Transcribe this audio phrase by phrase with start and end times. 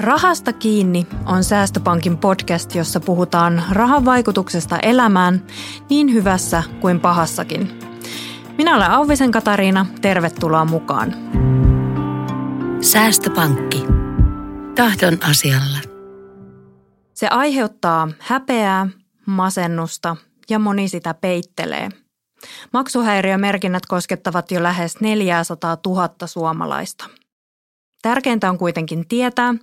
[0.00, 5.46] Rahasta kiinni on Säästöpankin podcast, jossa puhutaan rahan vaikutuksesta elämään
[5.90, 7.78] niin hyvässä kuin pahassakin.
[8.58, 11.14] Minä olen Auvisen Katariina, tervetuloa mukaan.
[12.80, 13.84] Säästöpankki.
[14.74, 15.78] Tahdon asialla.
[17.14, 18.86] Se aiheuttaa häpeää,
[19.26, 20.16] masennusta
[20.50, 21.88] ja moni sitä peittelee.
[22.72, 27.06] Maksuhäiriömerkinnät koskettavat jo lähes 400 000 suomalaista–
[28.02, 29.54] Tärkeintä on kuitenkin tietää,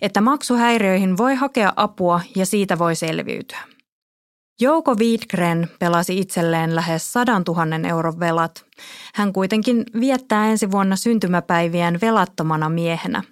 [0.00, 3.58] että maksuhäiriöihin voi hakea apua ja siitä voi selviytyä.
[4.60, 8.64] Jouko Wiedgren pelasi itselleen lähes 100 000 euron velat.
[9.14, 13.22] Hän kuitenkin viettää ensi vuonna syntymäpäiviään velattomana miehenä.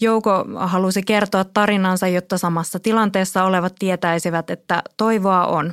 [0.00, 5.72] Jouko halusi kertoa tarinansa, jotta samassa tilanteessa olevat tietäisivät, että toivoa on.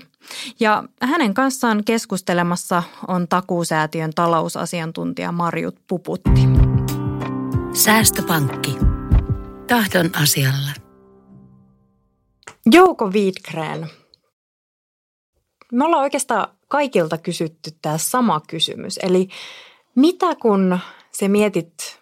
[0.59, 6.58] Ja hänen kanssaan keskustelemassa on takuusäätiön talousasiantuntija Marjut Puputti.
[7.73, 8.77] Säästöpankki.
[9.67, 10.69] Tahdon asialla.
[12.71, 13.89] Jouko Wiedgren.
[15.71, 18.99] Me ollaan oikeastaan kaikilta kysytty tämä sama kysymys.
[19.03, 19.29] Eli
[19.95, 20.79] mitä kun
[21.19, 22.01] sä mietit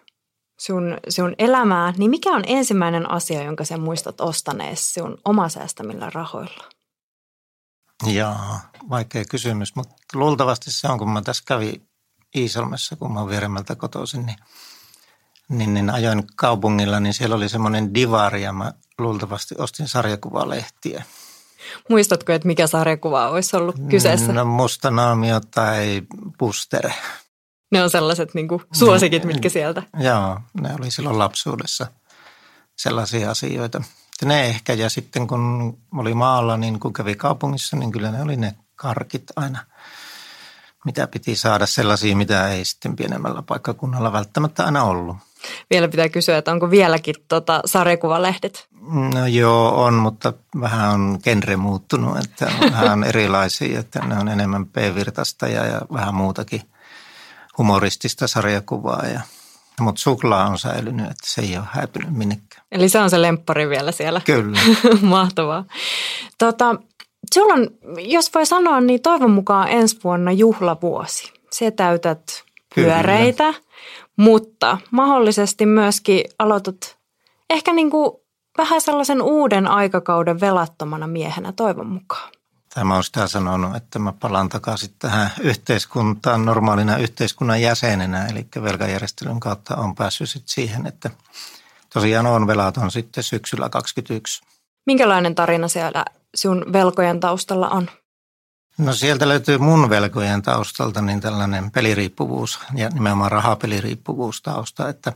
[0.60, 6.10] sun, sun elämää, niin mikä on ensimmäinen asia, jonka sä muistat ostaneessa sun oma säästämillä
[6.10, 6.64] rahoilla?
[8.12, 8.36] Joo,
[8.90, 11.88] vaikea kysymys, mutta luultavasti se on, kun mä tässä kävin
[12.36, 14.38] Iisalmessa, kun mä oon vieremmältä kotoisin, niin–
[15.48, 21.04] niin, niin ajoin kaupungilla, niin siellä oli semmoinen divari ja mä luultavasti ostin sarjakuvalehtiä.
[21.88, 24.32] Muistatko, että mikä sarjakuva olisi ollut kyseessä?
[24.32, 26.02] No Musta naamio tai
[26.38, 26.90] Puster.
[27.72, 29.82] Ne on sellaiset niin kuin suosikit, mitkä sieltä?
[29.98, 31.86] Joo, ne oli silloin lapsuudessa
[32.76, 33.82] sellaisia asioita.
[34.24, 38.36] Ne ehkä, ja sitten kun oli maalla, niin kun kävi kaupungissa, niin kyllä ne oli
[38.36, 39.64] ne karkit aina–
[40.84, 45.16] mitä piti saada sellaisia, mitä ei sitten pienemmällä paikkakunnalla välttämättä aina ollut.
[45.70, 48.68] Vielä pitää kysyä, että onko vieläkin tota sarjakuvalehdet?
[49.14, 54.28] No joo, on, mutta vähän on genre muuttunut, että vähän on erilaisia, että ne on
[54.28, 56.62] enemmän p-virtasta ja, ja vähän muutakin
[57.58, 59.06] humoristista sarjakuvaa.
[59.06, 59.20] Ja,
[59.80, 62.66] mutta suklaa on säilynyt, että se ei ole häipynyt minnekään.
[62.72, 64.20] Eli se on se lemppari vielä siellä.
[64.24, 64.58] Kyllä.
[65.02, 65.64] Mahtavaa.
[66.38, 66.76] Tota,
[67.34, 67.68] Sulla on,
[67.98, 71.32] jos voi sanoa, niin toivon mukaan ensi vuonna juhlavuosi.
[71.52, 72.42] Se täytät
[72.74, 73.67] pyöreitä, Kyllä.
[74.18, 76.96] Mutta mahdollisesti myöskin aloitat
[77.50, 78.12] ehkä niin kuin
[78.58, 82.30] vähän sellaisen uuden aikakauden velattomana miehenä toivon mukaan.
[82.74, 89.40] Tämä on sitä sanonut, että mä palaan takaisin tähän yhteiskuntaan normaalina yhteiskunnan jäsenenä, eli velkajärjestelyn
[89.40, 91.10] kautta on päässyt sit siihen, että
[91.94, 94.42] tosiaan on velaton sitten syksyllä 2021.
[94.86, 96.04] Minkälainen tarina siellä
[96.34, 97.90] sun velkojen taustalla on?
[98.78, 105.12] No sieltä löytyy mun velkojen taustalta niin tällainen peliriippuvuus ja nimenomaan rahapeliriippuvuus tausta, että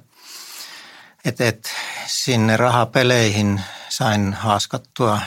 [1.25, 1.71] et, et,
[2.07, 5.21] sinne rahapeleihin sain haaskattua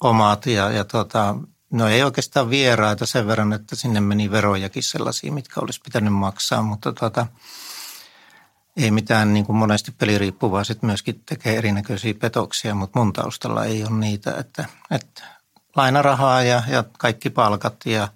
[0.00, 1.34] omat ja, ja tota,
[1.70, 6.62] no ei oikeastaan vieraita sen verran, että sinne meni verojakin sellaisia, mitkä olisi pitänyt maksaa,
[6.62, 7.26] mutta tota,
[8.76, 13.98] ei mitään niin kuin monesti peliriippuvaiset myöskin tekee erinäköisiä petoksia, mutta mun taustalla ei ole
[13.98, 15.37] niitä, että, että
[15.78, 18.08] lainarahaa ja, ja kaikki palkat ja,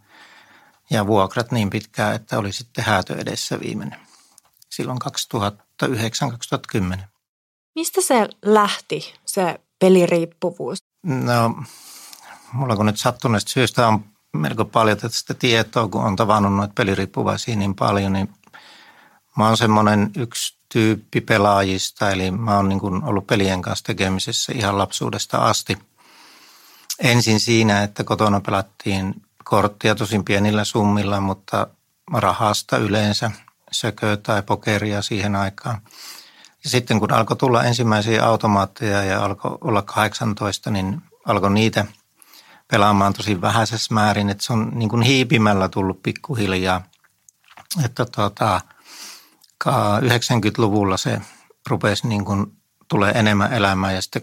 [0.90, 4.00] ja vuokrat niin pitkään, että oli sitten häätö edessä viimeinen
[4.70, 4.98] silloin
[5.82, 6.98] 2009-2010.
[7.74, 10.78] Mistä se lähti, se peliriippuvuus?
[11.02, 11.54] No,
[12.52, 17.56] mulla kun nyt sattuneesta syystä on melko paljon tästä tietoa, kun on tavannut noita peliriippuvaisia
[17.56, 18.28] niin paljon, niin
[19.36, 24.52] Mä oon semmoinen yksi tyyppi pelaajista, eli mä oon niin kuin ollut pelien kanssa tekemisessä
[24.56, 25.78] ihan lapsuudesta asti.
[27.02, 29.14] Ensin siinä, että kotona pelattiin
[29.44, 31.66] korttia tosin pienillä summilla, mutta
[32.12, 33.30] rahasta yleensä,
[33.72, 35.80] sököä tai pokeria siihen aikaan.
[36.64, 41.84] Ja sitten kun alkoi tulla ensimmäisiä automaatteja ja alkoi olla 18, niin alkoi niitä
[42.70, 44.30] pelaamaan tosi vähäisessä määrin.
[44.30, 46.84] Että se on niin kuin hiipimällä tullut pikkuhiljaa.
[47.84, 48.60] Että tota,
[49.64, 51.20] 90-luvulla se
[51.68, 52.61] rupesi niin kuin
[52.92, 54.22] tulee enemmän elämää ja sitten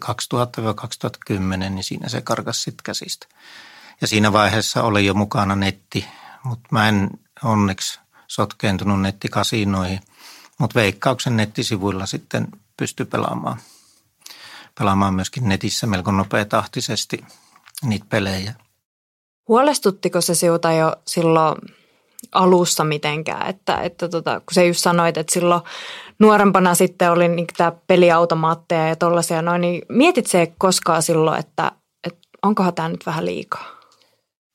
[1.29, 3.27] 2000-2010, niin siinä se karkas sitten käsistä.
[4.01, 6.05] Ja siinä vaiheessa oli jo mukana netti,
[6.43, 7.09] mutta mä en
[7.43, 9.99] onneksi sotkeentunut nettikasinoihin,
[10.57, 13.57] mutta Veikkauksen nettisivuilla sitten pystyi pelaamaan,
[14.79, 17.25] pelaamaan myöskin netissä melko nopeatahtisesti
[17.83, 18.53] niitä pelejä.
[19.47, 21.57] Huolestuttiko se sinulta jo silloin
[22.31, 23.49] alussa mitenkään.
[23.49, 25.61] Että, että tota, kun sä just sanoit, että silloin
[26.19, 31.71] nuorempana sitten oli niin tämä peliautomaatteja ja tollaisia noin, niin mietit se koskaan silloin, että,
[32.03, 33.79] että onkohan tämä nyt vähän liikaa?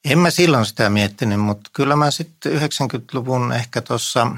[0.05, 4.31] En mä silloin sitä miettinyt, mutta kyllä mä sitten 90-luvun ehkä tuossa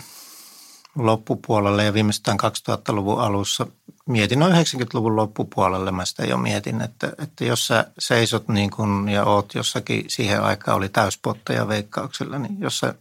[0.98, 3.66] loppupuolella ja viimeistään 2000-luvun alussa
[4.08, 9.08] mietin noin 90-luvun loppupuolelle, mä sitä jo mietin, että, että jos sä seisot niin kun,
[9.08, 12.94] ja oot jossakin, siihen aikaan oli täyspotteja veikkauksella, niin jos sä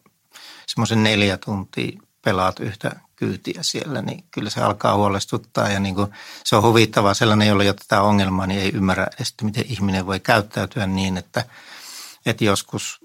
[0.68, 6.12] semmoisen neljä tuntia pelaat yhtä kyytiä siellä, niin kyllä se alkaa huolestuttaa ja niin kuin
[6.44, 7.14] se on huvittavaa.
[7.14, 11.18] Sellainen, jolla ei ole tätä ongelmaa, niin ei ymmärrä edes, miten ihminen voi käyttäytyä niin,
[11.18, 11.46] että,
[12.26, 13.00] että joskus,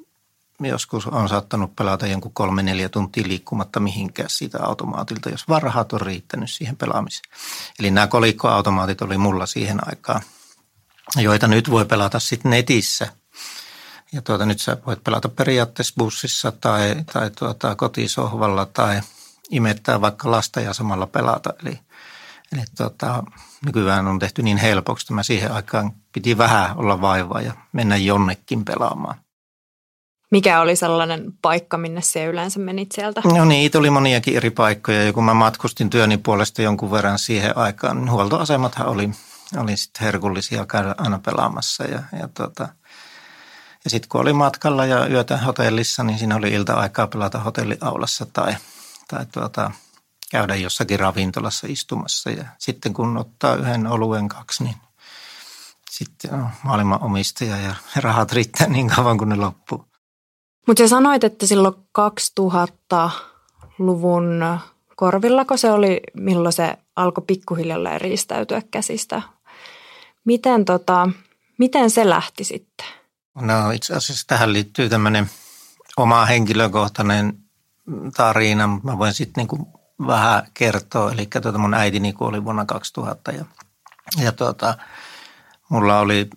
[0.61, 6.01] joskus on saattanut pelata jonkun kolme, neljä tuntia liikkumatta mihinkään siitä automaatilta, jos varhaat on
[6.01, 7.33] riittänyt siihen pelaamiseen.
[7.79, 10.23] Eli nämä kolikkoautomaatit oli mulla siihen aikaan,
[11.17, 13.09] joita nyt voi pelata sitten netissä–
[14.13, 19.01] ja tuota, nyt sä voit pelata periaatteessa bussissa tai, tai tuota, kotisohvalla tai
[19.51, 21.55] imettää vaikka lasta ja samalla pelata.
[21.63, 21.79] Eli,
[22.53, 23.23] eli tuota,
[23.67, 27.97] nykyään on tehty niin helpoksi, että mä siihen aikaan piti vähän olla vaivaa ja mennä
[27.97, 29.17] jonnekin pelaamaan.
[30.31, 33.23] Mikä oli sellainen paikka, minne se yleensä menit sieltä?
[33.25, 35.05] No niin, tuli moniakin eri paikkoja.
[35.05, 39.11] Ja kun mä matkustin työni puolesta jonkun verran siihen aikaan, niin huoltoasemathan oli,
[39.57, 41.85] oli sitten herkullisia käydä aina pelaamassa.
[41.85, 42.69] Ja, ja tuota,
[43.85, 48.57] ja sitten kun oli matkalla ja yötä hotellissa, niin siinä oli ilta-aikaa pelata hotelliaulassa tai,
[49.09, 49.71] tai tuota,
[50.31, 52.31] käydä jossakin ravintolassa istumassa.
[52.31, 54.77] Ja sitten kun ottaa yhden oluen kaksi, niin
[55.91, 59.85] sitten on maailman omistaja ja rahat riittää niin kauan kuin ne loppuu.
[60.67, 64.59] Mutta sä sanoit, että silloin 2000-luvun
[64.97, 69.23] korvillako se oli, milloin se alkoi pikkuhiljalleen riistäytyä käsistä.
[70.25, 71.09] Miten, tota,
[71.59, 73.00] miten se lähti sitten?
[73.35, 75.31] No itse asiassa tähän liittyy tämmöinen
[75.97, 77.39] oma henkilökohtainen
[78.17, 79.69] tarina, mutta mä voin sitten niinku
[80.07, 81.13] vähän kertoa.
[81.13, 83.45] Eli tuota mun äitini kuoli vuonna 2000 ja,
[84.17, 84.79] ja tuota,
[85.69, 86.31] mulla oli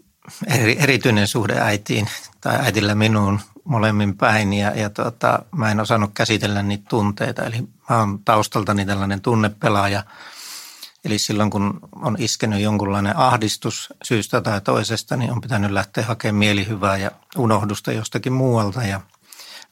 [0.47, 2.09] eri, erityinen suhde äitiin
[2.41, 7.43] tai äitillä minuun molemmin päin ja, ja tuota, mä en osannut käsitellä niitä tunteita.
[7.43, 10.03] Eli mä oon taustaltani tällainen tunnepelaaja–
[11.05, 16.39] Eli silloin kun on iskenyt jonkunlainen ahdistus syystä tai toisesta, niin on pitänyt lähteä hakemaan
[16.39, 18.83] mielihyvää ja unohdusta jostakin muualta.
[18.83, 19.01] Ja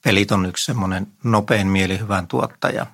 [0.03, 2.85] pelit on yksi semmoinen nopein mielihyvän tuottaja.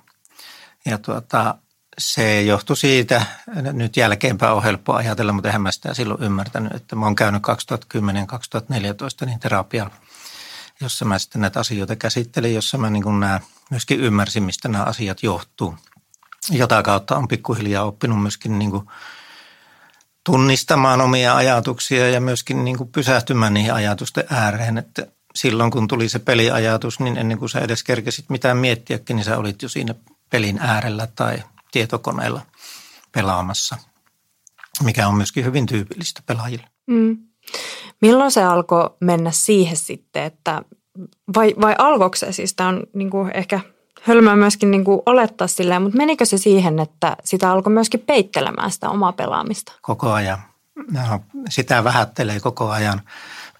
[0.86, 1.54] Ja tuota,
[1.98, 3.26] se johtui siitä,
[3.72, 7.42] nyt jälkeenpäin on helppo ajatella, mutta eihän mä sitä silloin ymmärtänyt, että mä oon käynyt
[9.22, 9.94] 2010-2014 niin terapialla,
[10.80, 13.40] jossa mä sitten näitä asioita käsittelin, jossa mä niin kuin nämä,
[13.70, 15.74] myöskin ymmärsin, mistä nämä asiat johtuu–
[16.50, 18.88] jota kautta on pikkuhiljaa oppinut myöskin niin kuin
[20.24, 24.78] tunnistamaan omia ajatuksia ja myöskin niin kuin pysähtymään niihin ajatusten ääreen.
[24.78, 29.24] Että silloin kun tuli se peliajatus, niin ennen kuin sä edes kerkesit mitään miettiäkin, niin
[29.24, 29.94] sä olit jo siinä
[30.30, 31.42] pelin äärellä tai
[31.72, 32.42] tietokoneella
[33.12, 33.76] pelaamassa,
[34.82, 36.66] mikä on myöskin hyvin tyypillistä pelaajille.
[36.86, 37.18] Mm.
[38.02, 40.62] Milloin se alkoi mennä siihen sitten, että
[41.36, 43.60] vai, vai alkoiko se siis, tämä on niin kuin ehkä–
[44.02, 48.70] hölmöä myöskin niin kuin olettaa silleen, mutta menikö se siihen, että sitä alkoi myöskin peittelemään
[48.70, 49.72] sitä omaa pelaamista?
[49.82, 50.38] Koko ajan.
[50.90, 53.00] No, sitä vähättelee koko ajan.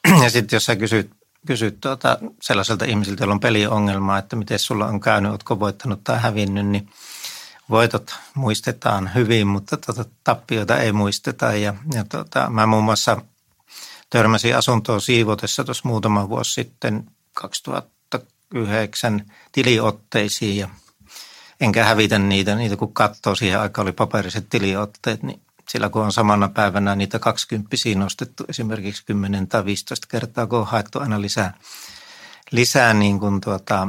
[0.23, 1.11] Ja sitten jos sä kysyt,
[1.47, 6.19] kysyt tuota sellaiselta ihmisiltä, jolla on peliongelmaa, että miten sulla on käynyt, ootko voittanut tai
[6.19, 6.89] hävinnyt, niin
[7.71, 11.53] voitot muistetaan hyvin, mutta tuota, tappioita ei muisteta.
[11.53, 13.23] Ja, ja tuota, mä muun muassa
[14.11, 17.98] törmäsin asuntoon siivotessa tuossa muutama vuosi sitten 2000
[18.55, 20.69] yhdeksän tiliotteisiin ja
[21.61, 26.13] enkä hävitä niitä, niitä kun katsoo, siihen aikaan oli paperiset tiliotteet, niin sillä kun on
[26.13, 31.55] samana päivänä niitä 20 nostettu esimerkiksi 10 tai 15 kertaa, kun on haettu aina lisää,
[32.51, 33.89] lisää niin kuin tuota,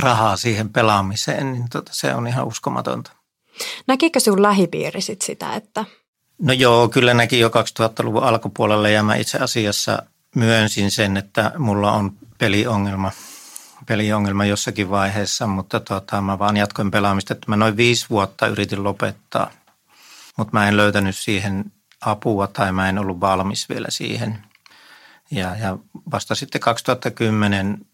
[0.00, 3.12] rahaa siihen pelaamiseen, niin tuota, se on ihan uskomatonta.
[3.86, 5.84] Näkikö sinun lähipiiri sit sitä, että...
[6.42, 10.02] No joo, kyllä näki jo 2000-luvun alkupuolella ja mä itse asiassa
[10.34, 13.12] myönsin sen, että mulla on peliongelma–
[13.86, 17.32] peliongelma jossakin vaiheessa, mutta tota, mä vaan jatkoin pelaamista.
[17.32, 19.50] Että mä noin viisi vuotta yritin lopettaa,
[20.36, 24.42] mutta mä en löytänyt siihen apua tai mä en ollut valmis vielä siihen.
[25.30, 25.78] Ja, ja
[26.12, 27.86] vasta sitten 2010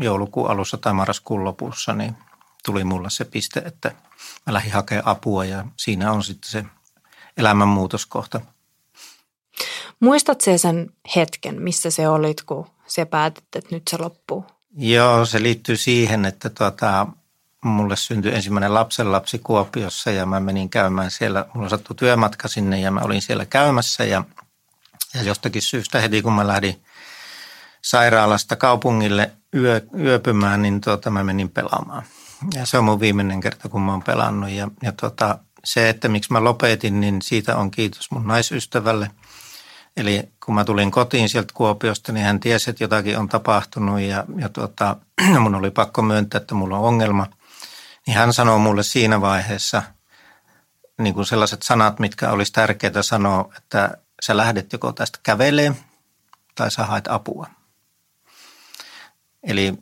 [0.00, 2.16] joulukuun alussa tai marraskuun lopussa niin
[2.64, 3.92] tuli mulla se piste, että
[4.46, 6.64] mä lähdin hakemaan apua ja siinä on sitten se
[7.36, 8.40] elämänmuutoskohta.
[10.00, 14.46] Muistat sen hetken, missä se olit, kun se päätit, että nyt se loppuu?
[14.76, 17.06] Joo, se liittyy siihen, että tuota,
[17.64, 21.46] mulle syntyi ensimmäinen lapsenlapsi Kuopiossa ja mä menin käymään siellä.
[21.54, 24.24] Mulla sattui työmatka sinne ja mä olin siellä käymässä ja,
[25.14, 26.82] ja jostakin syystä heti kun mä lähdin
[27.82, 32.02] sairaalasta kaupungille yö, yöpymään, niin tuota, mä menin pelaamaan.
[32.54, 34.50] Ja se on mun viimeinen kerta, kun mä oon pelannut.
[34.50, 39.10] Ja, ja tuota, se, että miksi mä lopetin, niin siitä on kiitos mun naisystävälle–
[39.96, 44.24] Eli kun mä tulin kotiin sieltä Kuopiosta, niin hän tiesi, että jotakin on tapahtunut ja,
[44.36, 44.96] ja tuota,
[45.40, 47.26] mun oli pakko myöntää, että mulla on ongelma.
[48.06, 49.82] Niin hän sanoi mulle siinä vaiheessa,
[50.98, 55.72] niin kuin sellaiset sanat, mitkä olisi tärkeää sanoa, että sä lähdet joko tästä kävelee
[56.54, 57.46] tai sä haet apua.
[59.42, 59.74] Eli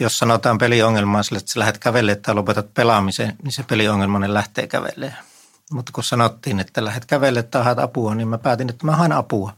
[0.00, 4.66] jos sanotaan peliongelmaa sille, että sä lähdet kävelemään tai lopetat pelaamisen, niin se peliongelmainen lähtee
[4.66, 5.31] kävelemään.
[5.72, 9.12] Mutta kun sanottiin, että lähdet kävelemään tai haet apua, niin mä päätin, että mä haen
[9.12, 9.52] apua.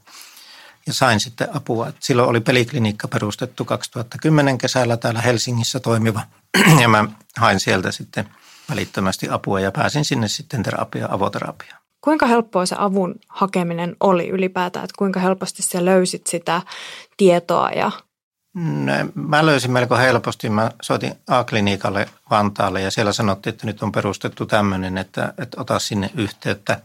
[0.86, 1.92] Ja sain sitten apua.
[2.00, 6.20] Silloin oli peliklinikka perustettu 2010 kesällä täällä Helsingissä toimiva.
[6.80, 8.28] Ja mä hain sieltä sitten
[8.70, 11.80] välittömästi apua ja pääsin sinne sitten terapia, avoterapiaan.
[12.00, 14.84] Kuinka helppoa se avun hakeminen oli ylipäätään?
[14.84, 16.62] Että kuinka helposti sä löysit sitä
[17.16, 17.90] tietoa ja
[19.14, 20.50] mä löysin melko helposti.
[20.50, 25.78] Mä soitin A-klinikalle Vantaalle ja siellä sanottiin, että nyt on perustettu tämmöinen, että, että ota
[25.78, 26.80] sinne yhteyttä.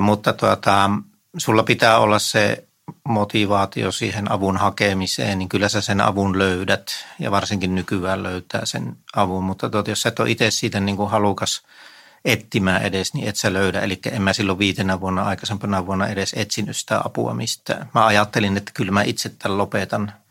[0.00, 0.90] Mutta tuota,
[1.38, 2.64] sulla pitää olla se
[3.08, 6.86] motivaatio siihen avun hakemiseen, niin kyllä sä sen avun löydät
[7.18, 9.44] ja varsinkin nykyään löytää sen avun.
[9.44, 11.62] Mutta tuota, jos sä et ole itse siitä niin kuin halukas
[12.24, 13.80] etsimään edes, niin et sä löydä.
[13.80, 17.90] Eli en mä silloin viitenä vuonna aikaisempana vuonna edes etsinyt sitä apua mistään.
[17.94, 20.12] Mä ajattelin, että kyllä mä itse tämän lopetan–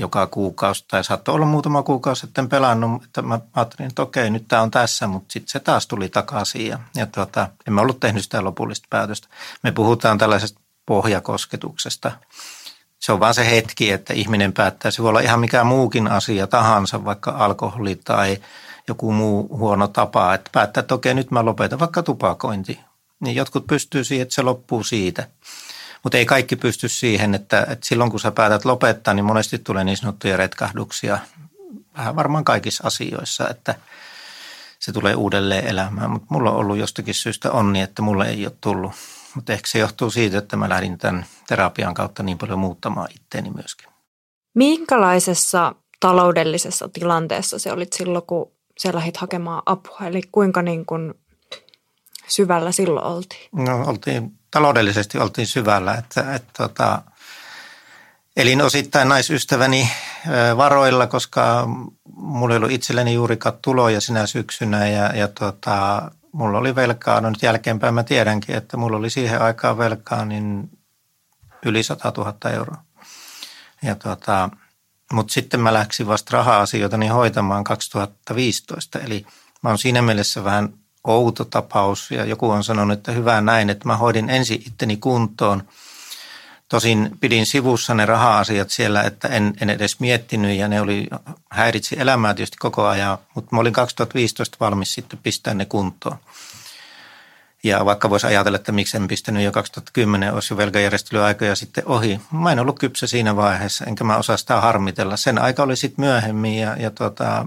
[0.00, 4.48] joka kuukausi tai saattoi olla muutama kuukausi sitten pelannut, että mä ajattelin, että okei, nyt
[4.48, 8.22] tämä on tässä, mutta sitten se taas tuli takaisin ja, ja tuota, emme ollut tehnyt
[8.22, 9.28] sitä lopullista päätöstä.
[9.62, 12.12] Me puhutaan tällaisesta pohjakosketuksesta.
[12.98, 16.46] Se on vaan se hetki, että ihminen päättää, se voi olla ihan mikä muukin asia
[16.46, 18.38] tahansa, vaikka alkoholi tai
[18.88, 22.80] joku muu huono tapa, että päättää, että okei, nyt mä lopetan vaikka tupakointi.
[23.20, 25.26] Niin jotkut pystyy siihen, että se loppuu siitä.
[26.02, 29.84] Mutta ei kaikki pysty siihen, että, että silloin kun sä päätät lopettaa, niin monesti tulee
[29.84, 31.18] niin sanottuja retkahduksia
[31.96, 33.74] vähän varmaan kaikissa asioissa, että
[34.78, 36.10] se tulee uudelleen elämään.
[36.10, 38.92] Mutta mulla on ollut jostakin syystä onni, että mulle ei ole tullut.
[39.34, 43.50] Mutta ehkä se johtuu siitä, että mä lähdin tämän terapian kautta niin paljon muuttamaan itteeni
[43.50, 43.88] myöskin.
[44.54, 49.98] Minkälaisessa taloudellisessa tilanteessa se olit silloin, kun sä lähdit hakemaan apua?
[50.06, 51.14] Eli kuinka niin kuin
[52.26, 53.48] syvällä silloin oltiin?
[53.52, 57.02] No oltiin taloudellisesti oltiin syvällä, että, että tota,
[58.36, 59.90] elin osittain naisystäväni
[60.56, 61.68] varoilla, koska
[62.14, 67.30] mulla ei ollut itselleni juurikaan tuloja sinä syksynä ja, ja tota, mulla oli velkaa, no
[67.30, 70.70] nyt jälkeenpäin mä tiedänkin, että mulla oli siihen aikaan velkaa niin
[71.64, 72.84] yli 100 000 euroa.
[73.82, 74.50] Ja tota,
[75.12, 79.26] mutta sitten mä läksin vasta raha-asioita niin hoitamaan 2015, eli
[79.62, 80.68] mä oon siinä mielessä vähän
[81.04, 85.62] outo tapaus ja joku on sanonut, että hyvä näin, että mä hoidin ensin itteni kuntoon.
[86.68, 91.08] Tosin pidin sivussa ne raha-asiat siellä, että en, en edes miettinyt ja ne oli,
[91.50, 96.16] häiritsi elämää tietysti koko ajan, mutta mä olin 2015 valmis sitten pistää ne kuntoon.
[97.64, 102.20] Ja vaikka voisi ajatella, että miksi en pistänyt jo 2010, olisi jo velkajärjestelyaikoja sitten ohi.
[102.32, 105.16] Mä en ollut kypsä siinä vaiheessa, enkä mä osaa sitä harmitella.
[105.16, 107.46] Sen aika oli sitten myöhemmin ja, ja tota,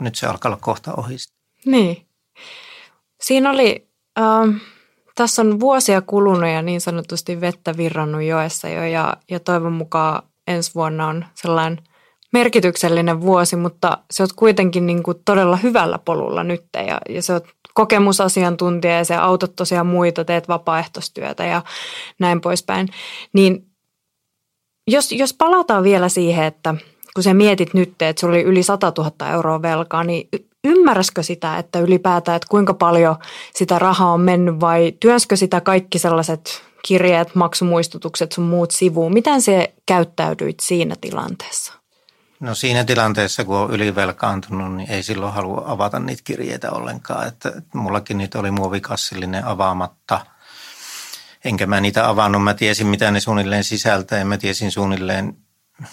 [0.00, 1.16] nyt se alkaa olla kohta ohi.
[1.66, 2.05] Niin.
[3.26, 4.60] Siinä oli, äh,
[5.14, 10.22] tässä on vuosia kulunut ja niin sanotusti vettä virrannut joessa jo ja, ja toivon mukaan
[10.46, 11.78] ensi vuonna on sellainen
[12.32, 17.32] merkityksellinen vuosi, mutta se on kuitenkin niin kuin todella hyvällä polulla nyt ja, ja se
[17.32, 17.40] on
[17.74, 21.62] kokemusasiantuntija ja se autot tosiaan muita, teet vapaaehtoistyötä ja
[22.18, 22.88] näin poispäin.
[23.32, 23.66] Niin
[24.86, 26.74] jos, jos palataan vielä siihen, että
[27.16, 30.28] kun sä mietit nyt, että sulla oli yli 100 000 euroa velkaa, niin
[30.64, 33.16] ymmärräskö sitä, että ylipäätään, että kuinka paljon
[33.54, 39.12] sitä rahaa on mennyt vai työnskö sitä kaikki sellaiset kirjeet, maksumuistutukset sun muut sivuun?
[39.12, 41.72] Miten se käyttäydyit siinä tilanteessa?
[42.40, 47.28] No siinä tilanteessa, kun on ylivelkaantunut, niin ei silloin halua avata niitä kirjeitä ollenkaan.
[47.28, 50.26] Että, mullakin niitä oli muovikassillinen avaamatta.
[51.44, 52.44] Enkä mä niitä avannut.
[52.44, 55.36] Mä tiesin, mitä ne suunnilleen sisältää ja mä tiesin suunnilleen,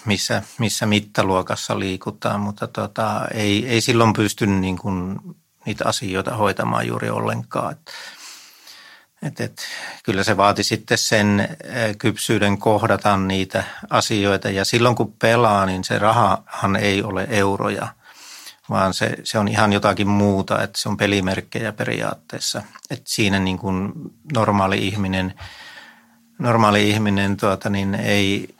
[0.04, 5.18] missä, missä mittaluokassa liikutaan, mutta tota, ei, ei silloin pysty niin kuin
[5.66, 7.76] niitä asioita hoitamaan juuri ollenkaan.
[9.22, 9.62] Et, et,
[10.04, 11.56] kyllä se vaati sitten sen
[11.98, 17.88] kypsyyden kohdata niitä asioita ja silloin kun pelaa, niin se rahahan ei ole euroja,
[18.70, 22.62] vaan se, se on ihan jotakin muuta, että se on pelimerkkejä periaatteessa.
[22.90, 23.92] Et siinä niin kuin
[24.34, 25.34] normaali ihminen,
[26.38, 28.53] normaali ihminen tuota, niin ei,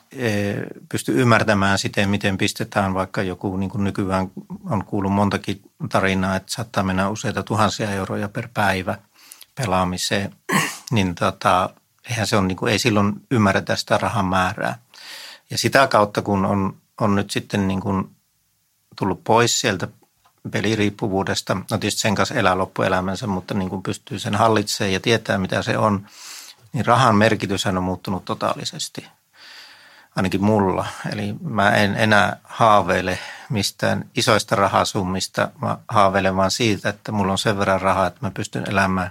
[0.88, 4.30] pysty ymmärtämään siten, miten pistetään vaikka joku, niin kuin nykyään
[4.70, 8.98] on kuullut montakin tarinaa, että saattaa mennä useita tuhansia euroja per päivä
[9.54, 10.34] pelaamiseen,
[10.90, 11.70] niin tota,
[12.10, 14.78] eihän se on, niin kuin, ei silloin ymmärretä sitä rahan määrää.
[15.50, 18.10] Ja sitä kautta, kun on, on nyt sitten niin kuin
[18.96, 19.88] tullut pois sieltä
[20.50, 25.38] peliriippuvuudesta, no tietysti sen kanssa elää loppuelämänsä, mutta niin kuin pystyy sen hallitsemaan ja tietää,
[25.38, 26.06] mitä se on,
[26.72, 29.06] niin rahan merkitys on muuttunut totaalisesti–
[30.16, 30.86] ainakin mulla.
[31.12, 33.18] Eli mä en enää haaveile
[33.50, 35.48] mistään isoista rahasummista.
[35.62, 39.10] Mä haaveilen vaan siitä, että mulla on sen verran rahaa, että mä pystyn elämään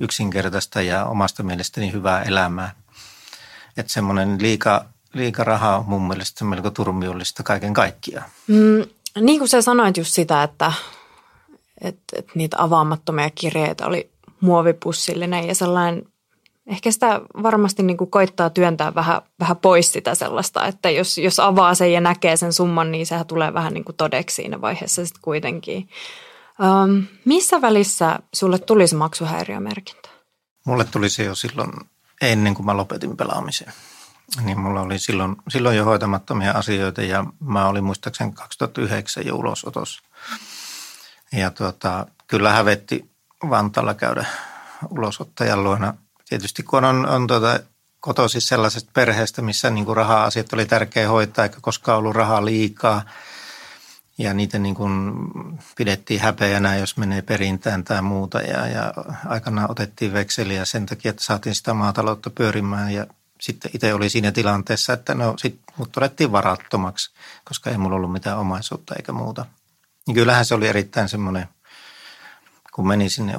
[0.00, 2.72] yksinkertaista ja omasta mielestäni hyvää elämää.
[3.76, 8.30] Että semmoinen liika, liika raha on mun mielestä melko turmiollista kaiken kaikkiaan.
[8.46, 8.84] Mm,
[9.20, 10.72] niin kuin sä sanoit just sitä, että,
[11.80, 16.02] että, että niitä avaamattomia kirjeitä oli muovipussillinen ja sellainen
[16.68, 21.40] ehkä sitä varmasti niin kuin koittaa työntää vähän, vähän pois sitä sellaista, että jos, jos
[21.40, 25.06] avaa sen ja näkee sen summan, niin sehän tulee vähän niin kuin todeksi siinä vaiheessa
[25.06, 25.88] sitten kuitenkin.
[26.62, 30.08] Um, missä välissä sulle tulisi maksuhäiriömerkintä?
[30.64, 31.72] Mulle tuli se jo silloin
[32.20, 33.72] ennen kuin mä lopetin pelaamisen.
[34.44, 40.02] Niin mulla oli silloin, silloin jo hoitamattomia asioita ja mä olin muistaakseni 2009 jo ulosotos.
[41.32, 43.10] Ja tuota, kyllä hävetti
[43.50, 44.24] Vantalla käydä
[44.90, 45.94] ulosottajan luona.
[46.28, 47.60] Tietysti kun on, on tuota,
[48.00, 53.02] kotoisin sellaisesta perheestä, missä niin raha-asiat oli tärkeä hoitaa, eikä koskaan ollut rahaa liikaa–
[54.18, 55.12] ja niitä niin kuin
[55.76, 58.40] pidettiin häpeänä, jos menee perintään tai muuta.
[58.40, 58.94] Ja, ja
[59.26, 63.06] aikanaan otettiin vekseliä sen takia, että saatiin sitä maataloutta pyörimään ja
[63.40, 67.10] sitten itse oli siinä tilanteessa, että no sitten mut todettiin varattomaksi,
[67.44, 69.46] koska ei mulla ollut mitään omaisuutta eikä muuta.
[70.06, 71.48] Niin kyllähän se oli erittäin semmoinen,
[72.74, 73.36] kun meni sinne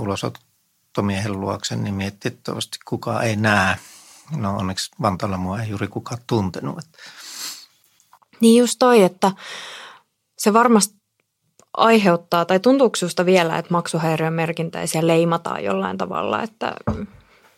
[0.89, 3.77] ulosottomiehen luokse, niin mietti, että toivottavasti kukaan ei näe.
[4.35, 6.79] No onneksi Vantaalla mua ei juuri kukaan tuntenut.
[8.41, 9.31] Niin just toi, että
[10.37, 10.99] se varmasti
[11.77, 16.75] aiheuttaa, tai tuntuuko sinusta vielä, että maksuhäiriömerkintäisiä leimataan jollain tavalla, että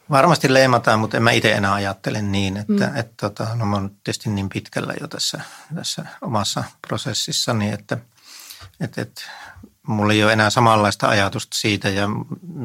[0.09, 2.81] Varmasti leimataan, mutta en mä itse enää ajattele niin, että, mm.
[2.81, 5.41] että, että tota, no mä oon tietysti niin pitkällä jo tässä,
[5.75, 7.97] tässä omassa prosessissani, että,
[8.79, 9.21] että, että
[9.87, 12.07] mulla ei ole enää samanlaista ajatusta siitä ja,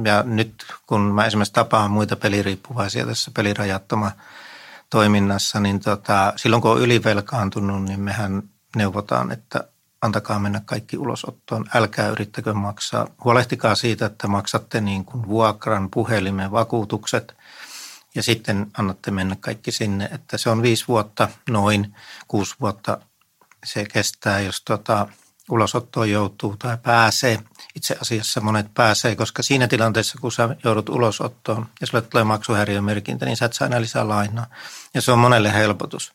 [0.04, 4.12] ja nyt kun mä esimerkiksi tapaan muita peliriippuvaisia tässä pelirajattoma
[4.90, 8.42] toiminnassa, niin tota, silloin kun on ylivelkaantunut, niin mehän
[8.76, 9.64] neuvotaan, että
[10.02, 13.08] antakaa mennä kaikki ulosottoon, älkää yrittäkö maksaa.
[13.24, 17.36] Huolehtikaa siitä, että maksatte niin kuin vuokran, puhelimen, vakuutukset
[18.14, 20.08] ja sitten annatte mennä kaikki sinne.
[20.12, 21.94] Että se on viisi vuotta, noin
[22.28, 22.98] kuusi vuotta
[23.64, 25.08] se kestää, jos tota,
[25.50, 27.38] ulosottoon joutuu tai pääsee.
[27.74, 33.26] Itse asiassa monet pääsee, koska siinä tilanteessa, kun sä joudut ulosottoon ja sulle tulee maksuhäiriömerkintä,
[33.26, 34.46] niin sä et saa enää lisää lainaa.
[34.94, 36.12] Ja se on monelle helpotus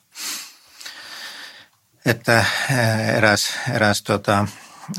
[2.06, 4.48] että äh, eräs, eräs tota,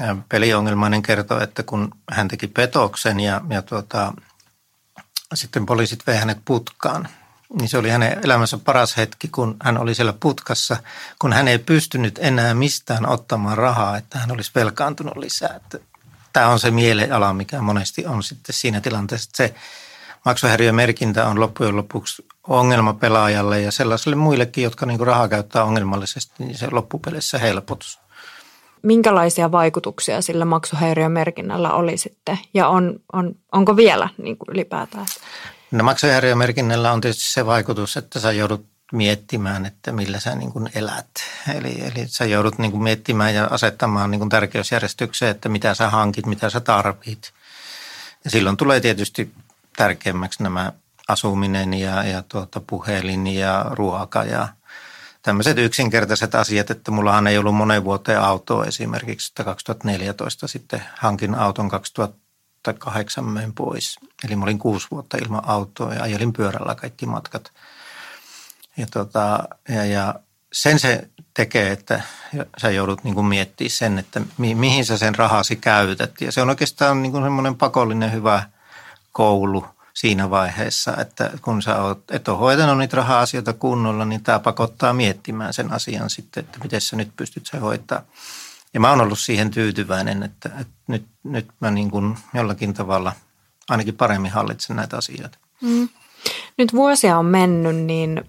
[0.00, 4.12] äh, peliongelmainen kertoi, että kun hän teki petoksen ja, ja tota,
[5.34, 7.08] sitten poliisit vei hänet putkaan,
[7.58, 10.76] niin se oli hänen elämänsä paras hetki, kun hän oli siellä putkassa,
[11.18, 15.54] kun hän ei pystynyt enää mistään ottamaan rahaa, että hän olisi velkaantunut lisää.
[15.56, 15.78] Että
[16.32, 19.54] tämä on se mieliala, mikä monesti on sitten siinä tilanteessa, että se
[20.24, 26.58] maksuhäiriömerkintä on loppujen lopuksi ongelma pelaajalle ja sellaisille muillekin, jotka niin rahaa käyttää ongelmallisesti, niin
[26.58, 28.00] se loppupeleissä helpotus.
[28.82, 35.06] Minkälaisia vaikutuksia sillä maksuhäiriömerkinnällä oli sitten ja on, on, onko vielä niin kuin ylipäätään?
[35.72, 40.70] No maksuhäiriömerkinnällä on tietysti se vaikutus, että sä joudut miettimään, että millä sä niin kuin
[40.74, 41.10] elät.
[41.54, 45.90] Eli, eli sä joudut niin kuin miettimään ja asettamaan niin kuin tärkeysjärjestykseen, että mitä sä
[45.90, 47.32] hankit, mitä sä tarvit.
[48.24, 49.32] Ja silloin tulee tietysti
[49.76, 50.72] tärkeämmäksi nämä
[51.08, 54.48] asuminen ja, ja tuota, puhelin ja ruoka ja
[55.22, 61.34] tämmöiset yksinkertaiset asiat, että mullahan ei ollut monen vuoteen autoa esimerkiksi, että 2014 sitten hankin
[61.34, 61.68] auton
[62.62, 63.96] 2008 myin pois.
[64.24, 67.52] Eli mä olin kuusi vuotta ilman autoa ja ajelin pyörällä kaikki matkat.
[68.76, 70.14] Ja, tota, ja, ja
[70.52, 72.02] sen se tekee, että
[72.58, 76.20] sä joudut niin kuin miettimään sen, että mi, mihin sä sen rahasi käytät.
[76.20, 78.42] Ja se on oikeastaan niin kuin semmoinen pakollinen hyvä
[79.12, 84.38] koulu– siinä vaiheessa, että kun sä oot, et ole hoitanut niitä raha-asioita kunnolla, niin tämä
[84.38, 88.02] pakottaa miettimään sen asian sitten, että miten sä nyt pystyt se hoitaa.
[88.74, 93.12] Ja mä oon ollut siihen tyytyväinen, että, että nyt, nyt mä niin kuin jollakin tavalla
[93.68, 95.38] ainakin paremmin hallitsen näitä asioita.
[95.60, 95.88] Mm.
[96.58, 98.24] Nyt vuosia on mennyt, niin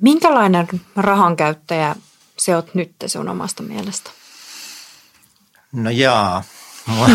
[0.00, 1.96] minkälainen rahankäyttäjä
[2.38, 4.10] se oot nyt sun omasta mielestä?
[5.72, 6.44] No jaa,
[6.88, 7.08] Mua,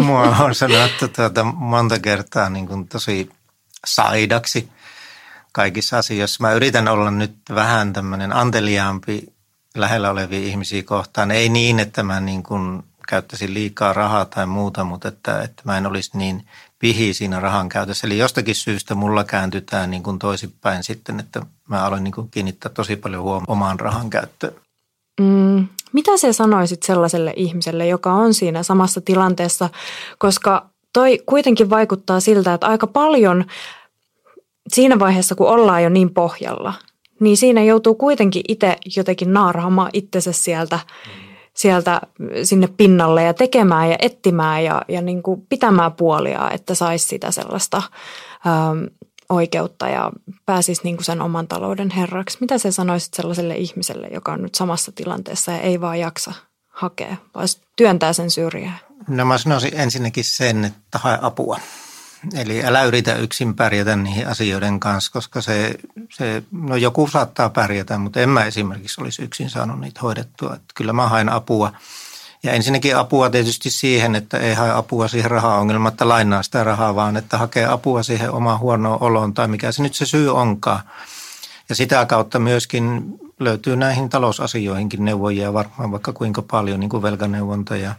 [0.00, 3.30] mua on sanottu tuota monta kertaa niin kuin tosi
[3.86, 4.68] saidaksi
[5.52, 6.38] kaikissa asioissa.
[6.40, 9.34] Mä yritän olla nyt vähän tämmöinen anteliaampi
[9.76, 11.30] lähellä olevia ihmisiä kohtaan.
[11.30, 15.78] Ei niin, että mä niin kuin käyttäisin liikaa rahaa tai muuta, mutta että, että mä
[15.78, 16.46] en olisi niin
[16.78, 18.06] pihi siinä rahan käytössä.
[18.06, 22.72] Eli jostakin syystä mulla kääntytään niin kuin toisinpäin sitten, että mä aloin niin kuin kiinnittää
[22.72, 24.54] tosi paljon huomioon omaan rahan käyttöön.
[25.20, 29.70] Mm, mitä sä sanoisit sellaiselle ihmiselle, joka on siinä samassa tilanteessa,
[30.18, 33.44] koska toi kuitenkin vaikuttaa siltä, että aika paljon
[34.68, 36.72] siinä vaiheessa, kun ollaan jo niin pohjalla,
[37.20, 40.78] niin siinä joutuu kuitenkin itse jotenkin naaraamaan itsensä sieltä,
[41.54, 42.00] sieltä
[42.42, 47.30] sinne pinnalle ja tekemään ja etsimään ja, ja niin kuin pitämään puolia, että saisi sitä
[47.30, 47.82] sellaista
[48.46, 48.84] ähm,
[49.28, 50.12] oikeutta ja
[50.46, 52.38] pääsisi niin kuin sen oman talouden herraksi.
[52.40, 56.32] Mitä sä sanoisit sellaiselle ihmiselle, joka on nyt samassa tilanteessa ja ei vaan jaksa
[56.68, 58.78] hakea, vaan työntää sen syrjään?
[59.08, 61.60] No mä sanoisin ensinnäkin sen, että hae apua.
[62.34, 65.78] Eli älä yritä yksin pärjätä niihin asioiden kanssa, koska se,
[66.10, 70.54] se, no joku saattaa pärjätä, mutta en mä esimerkiksi olisi yksin saanut niitä hoidettua.
[70.54, 71.72] Että kyllä mä haen apua.
[72.42, 76.94] Ja ensinnäkin apua tietysti siihen, että ei hae apua siihen rahaongelmaan, että lainaa sitä rahaa,
[76.94, 80.80] vaan että hakee apua siihen omaan huonoon oloon tai mikä se nyt se syy onkaan.
[81.68, 83.02] Ja sitä kautta myöskin
[83.40, 87.94] löytyy näihin talousasioihinkin neuvojia varmaan vaikka kuinka paljon, niin kuin velkaneuvonta ja,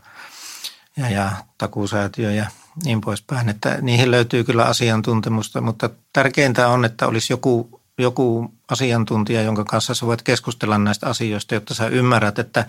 [0.98, 2.46] ja, ja takuusäätiö ja
[2.84, 3.50] niin poispäin.
[3.50, 9.94] Että niihin löytyy kyllä asiantuntemusta, mutta tärkeintä on, että olisi joku, joku asiantuntija, jonka kanssa
[9.94, 12.66] sä voit keskustella näistä asioista, jotta sä ymmärrät, että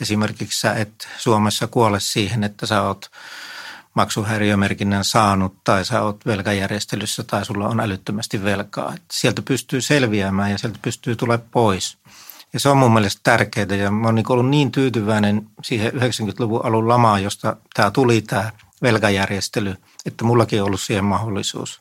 [0.00, 3.10] esimerkiksi sä et Suomessa kuole siihen, että sä oot
[3.94, 8.92] maksuhäiriömerkinnän saanut tai sä oot velkajärjestelyssä tai sulla on älyttömästi velkaa.
[8.94, 11.98] Että sieltä pystyy selviämään ja sieltä pystyy tulemaan pois.
[12.52, 16.64] Ja se on mun mielestä tärkeää ja mä oon niin ollut niin tyytyväinen siihen 90-luvun
[16.64, 18.50] alun lamaan, josta tämä tuli tämä
[18.82, 19.74] velkajärjestely,
[20.06, 21.80] että mullakin on ollut siihen mahdollisuus.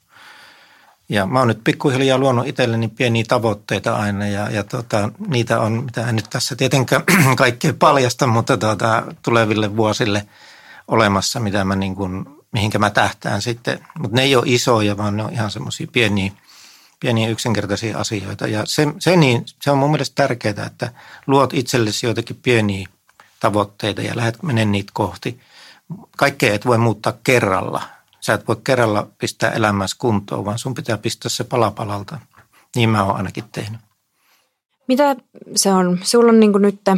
[1.10, 5.84] Ja mä oon nyt pikkuhiljaa luonut itselleni pieniä tavoitteita aina ja, ja tota, niitä on,
[5.84, 7.04] mitä en nyt tässä tietenkään
[7.36, 10.28] kaikkea paljasta, mutta tota, tuleville vuosille
[10.88, 13.88] olemassa, mitä mä niin kuin, mihinkä mä tähtään sitten.
[14.00, 16.32] Mutta ne ei ole isoja, vaan ne on ihan semmoisia pieniä,
[17.00, 18.48] pieniä yksinkertaisia asioita.
[18.48, 20.92] Ja se, se, niin, se on mun mielestä tärkeää, että
[21.28, 22.88] luot itsellesi joitakin pieniä
[23.40, 25.40] tavoitteita ja lähdet menen niitä kohti–
[26.18, 27.82] kaikkea et voi muuttaa kerralla.
[28.20, 32.20] Sä et voi kerralla pistää elämässä kuntoon, vaan sun pitää pistää se palapalalta.
[32.76, 33.82] Niin mä oon ainakin tehnyt.
[34.88, 35.16] Mitä
[35.56, 36.00] se on?
[36.04, 36.98] Sulla on niin nyt äh,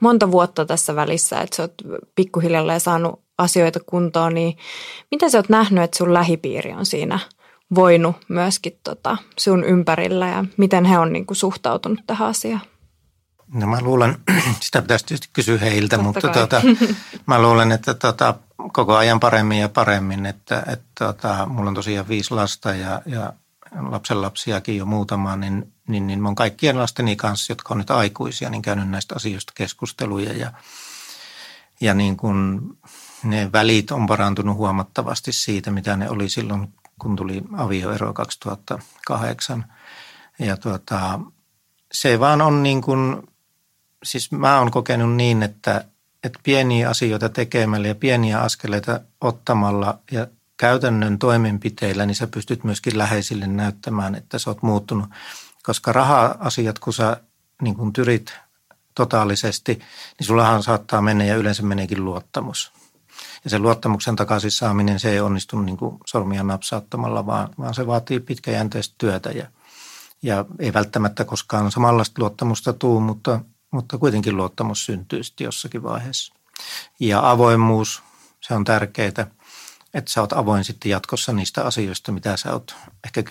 [0.00, 1.74] monta vuotta tässä välissä, että sä oot
[2.14, 4.58] pikkuhiljalleen saanut asioita kuntoon, niin
[5.10, 7.18] mitä sä oot nähnyt, että sun lähipiiri on siinä
[7.74, 12.60] voinut myöskin tota sun ympärillä ja miten he on niin suhtautunut tähän asiaan?
[13.54, 14.16] No mä luulen,
[14.60, 16.62] sitä pitäisi tietysti kysyä heiltä, Totta mutta tuota,
[17.26, 18.34] mä luulen, että tuota,
[18.72, 23.32] koko ajan paremmin ja paremmin, että, että tuota, mulla on tosiaan viisi lasta ja, ja
[23.80, 28.50] lapsenlapsiakin jo muutama, niin, niin, niin mä oon kaikkien lasteni kanssa, jotka on nyt aikuisia,
[28.50, 30.52] niin käynyt näistä asioista keskusteluja ja,
[31.80, 32.60] ja niin kun
[33.24, 39.64] ne välit on parantunut huomattavasti siitä, mitä ne oli silloin, kun tuli avioero 2008.
[40.38, 41.20] Ja tuota,
[41.92, 43.22] se vaan on niin kuin
[44.02, 45.84] siis mä oon kokenut niin, että,
[46.24, 52.98] että pieniä asioita tekemällä ja pieniä askeleita ottamalla ja käytännön toimenpiteillä, niin sä pystyt myöskin
[52.98, 55.08] läheisille näyttämään, että sä oot muuttunut.
[55.62, 57.16] Koska raha-asiat, kun sä
[57.62, 58.32] niin kun tyrit
[58.94, 59.74] totaalisesti,
[60.18, 62.72] niin sullahan saattaa mennä ja yleensä meneekin luottamus.
[63.44, 67.86] Ja sen luottamuksen takaisin saaminen, se ei onnistu niin kuin sormia napsauttamalla, vaan, vaan se
[67.86, 69.46] vaatii pitkäjänteistä työtä ja,
[70.22, 76.34] ja ei välttämättä koskaan samanlaista luottamusta tuu, mutta mutta kuitenkin luottamus syntyy sitten jossakin vaiheessa.
[77.00, 78.02] Ja avoimuus,
[78.40, 79.26] se on tärkeää,
[79.94, 83.24] että sä oot avoin sitten jatkossa niistä asioista, mitä sä oot ehkä 10-15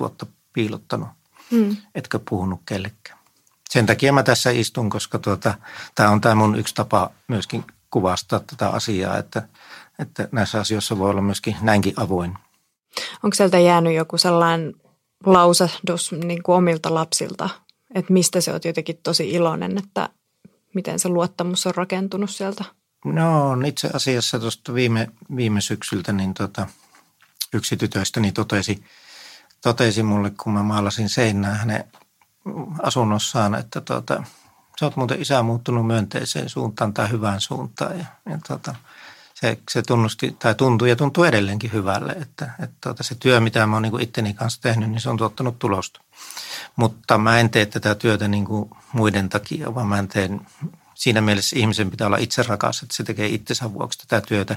[0.00, 1.08] vuotta piilottanut,
[1.50, 1.76] mm.
[1.94, 3.18] etkä puhunut kellekään.
[3.70, 5.54] Sen takia mä tässä istun, koska tuota,
[5.94, 9.48] tämä on tämä mun yksi tapa myöskin kuvastaa tätä asiaa, että,
[9.98, 12.34] että näissä asioissa voi olla myöskin näinkin avoin.
[13.22, 14.74] Onko sieltä jäänyt joku sellainen
[15.26, 17.48] lausahdus niin kuin omilta lapsilta
[17.94, 20.08] että mistä se on jotenkin tosi iloinen, että
[20.74, 22.64] miten se luottamus on rakentunut sieltä?
[23.04, 26.66] No itse asiassa tuosta viime, viime syksyltä niin tota,
[27.52, 28.84] yksi tytöistäni totesi,
[29.62, 31.84] totesi mulle, kun mä maalasin seinää hänen
[32.82, 34.22] asunnossaan, että tota,
[34.84, 37.98] sä oot muuten isä muuttunut myönteiseen suuntaan tai hyvään suuntaan.
[37.98, 38.74] Ja, ja tota,
[39.34, 43.66] se, se tunnusti, tai tuntui ja tuntuu edelleenkin hyvälle, että, että tota, se työ, mitä
[43.66, 46.00] mä oon niin itteni kanssa tehnyt, niin se on tuottanut tulosta.
[46.76, 50.30] Mutta mä en tee tätä työtä niin kuin muiden takia, vaan mä en tee
[50.94, 54.56] siinä mielessä ihmisen pitää olla itse rakas, että se tekee itsensä vuoksi tätä työtä.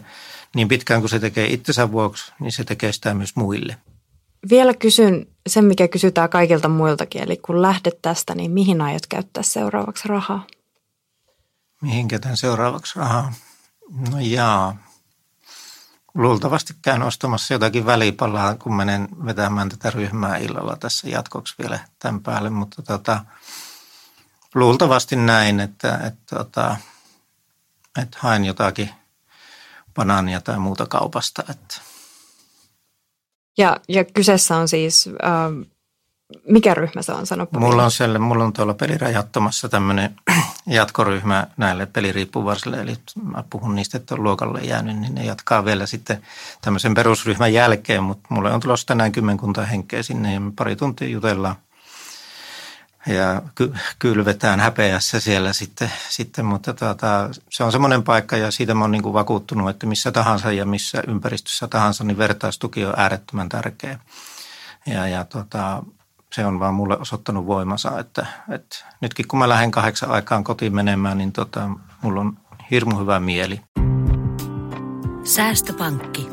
[0.55, 3.77] Niin pitkään kuin se tekee itsensä vuoksi, niin se tekee sitä myös muille.
[4.49, 7.23] Vielä kysyn sen, mikä kysytään kaikilta muiltakin.
[7.23, 10.47] Eli kun lähdet tästä, niin mihin aiot käyttää seuraavaksi rahaa?
[11.81, 13.33] Mihin käytän seuraavaksi rahaa?
[14.11, 14.77] No jaa,
[16.13, 22.21] luultavasti käyn ostamassa jotakin välipalaa, kun menen vetämään tätä ryhmää illalla tässä jatkoksi vielä tämän
[22.21, 23.25] päälle, mutta tota,
[24.55, 26.77] luultavasti näin, että, että, että, tota,
[28.01, 28.89] että haen jotakin
[29.93, 31.43] banaania tai muuta kaupasta.
[31.49, 31.86] Että.
[33.57, 35.67] Ja, ja kyseessä on siis äh,
[36.47, 40.15] mikä ryhmä se on, sanoppa Mulla on, selle, mulla on tuolla pelirajattomassa tämmöinen
[40.67, 45.85] jatkoryhmä näille peliriippuvaisille, eli mä puhun niistä, että on luokalle jäänyt, niin ne jatkaa vielä
[45.85, 46.21] sitten
[46.61, 51.07] tämmöisen perusryhmän jälkeen, mutta mulle on tulossa tänään kymmenkunta henkeä sinne ja me pari tuntia
[51.07, 51.55] jutellaan
[53.07, 58.73] ja ky- kylvetään häpeässä siellä sitten, sitten mutta tuota, se on semmoinen paikka ja siitä
[58.73, 62.93] mä oon niin kuin vakuuttunut, että missä tahansa ja missä ympäristössä tahansa, niin vertaistuki on
[62.97, 63.99] äärettömän tärkeä.
[64.85, 65.83] Ja, ja tuota,
[66.33, 70.75] se on vaan mulle osoittanut voimansa, että, että nytkin kun mä lähden kahdeksan aikaan kotiin
[70.75, 71.69] menemään, niin tota,
[72.01, 72.37] mulla on
[72.71, 73.61] hirmu hyvä mieli.
[75.23, 76.29] Säästöpankki.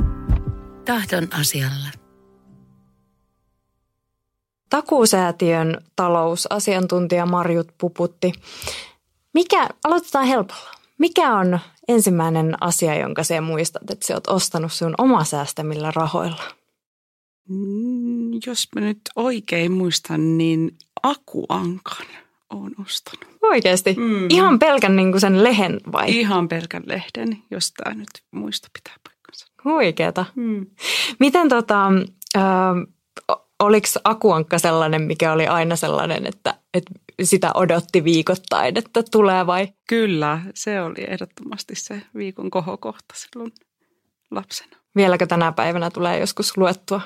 [0.84, 2.03] Tahdon asialla.
[4.74, 8.32] Takuusäätiön talousasiantuntija Marjut Puputti.
[9.34, 10.70] Mikä, aloitetaan helpolla.
[10.98, 11.58] Mikä on
[11.88, 16.42] ensimmäinen asia, jonka sä muistat, että sä oot ostanut sun oma säästämillä rahoilla?
[17.48, 22.06] Mm, jos mä nyt oikein muistan, niin akuankan
[22.50, 23.38] on ostanut.
[23.42, 23.94] Oikeasti?
[23.98, 24.26] Mm.
[24.28, 26.18] Ihan pelkän niin kuin sen lehen vai?
[26.18, 29.46] Ihan pelkän lehden, jos tämä nyt muista pitää paikkansa.
[29.64, 30.24] Huikeeta.
[30.34, 30.66] Mm.
[31.18, 31.87] Miten tota,
[32.37, 32.42] äh,
[33.60, 39.68] oliko akuankka sellainen, mikä oli aina sellainen, että, että sitä odotti viikoittain, että tulee vai?
[39.88, 43.52] Kyllä, se oli ehdottomasti se viikon kohokohta silloin
[44.30, 44.76] lapsena.
[44.96, 47.00] Vieläkö tänä päivänä tulee joskus luettua?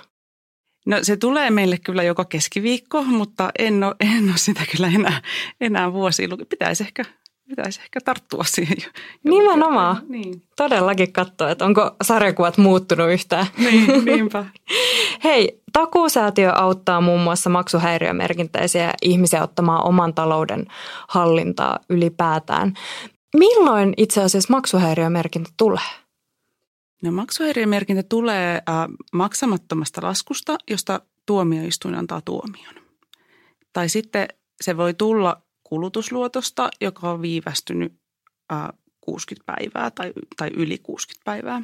[0.87, 5.23] No se tulee meille kyllä joka keskiviikko, mutta en ole, en ole sitä kyllä enää,
[5.61, 6.29] enää vuosi.
[6.49, 7.05] Pitäisi ehkä,
[7.49, 8.77] pitäisi ehkä tarttua siihen.
[8.85, 8.91] Jo,
[9.25, 10.03] Nimenomaan.
[10.09, 10.43] Niin.
[10.57, 13.47] Todellakin katsoa, että onko sarjakuvat muuttunut yhtään.
[13.59, 14.45] Niin, niinpä.
[15.25, 20.67] Hei, takuusäätiö auttaa muun muassa maksuhäiriömerkintäisiä ihmisiä ottamaan oman talouden
[21.09, 22.75] hallintaa ylipäätään.
[23.37, 25.91] Milloin itse asiassa maksuhäiriömerkintä tulee?
[27.03, 32.75] No maksuhäiriömerkintä tulee äh, maksamattomasta laskusta, josta tuomioistuin antaa tuomion.
[33.73, 34.29] Tai sitten
[34.61, 37.93] se voi tulla kulutusluotosta, joka on viivästynyt
[38.53, 38.69] äh,
[39.01, 41.63] 60 päivää tai, tai yli 60 päivää.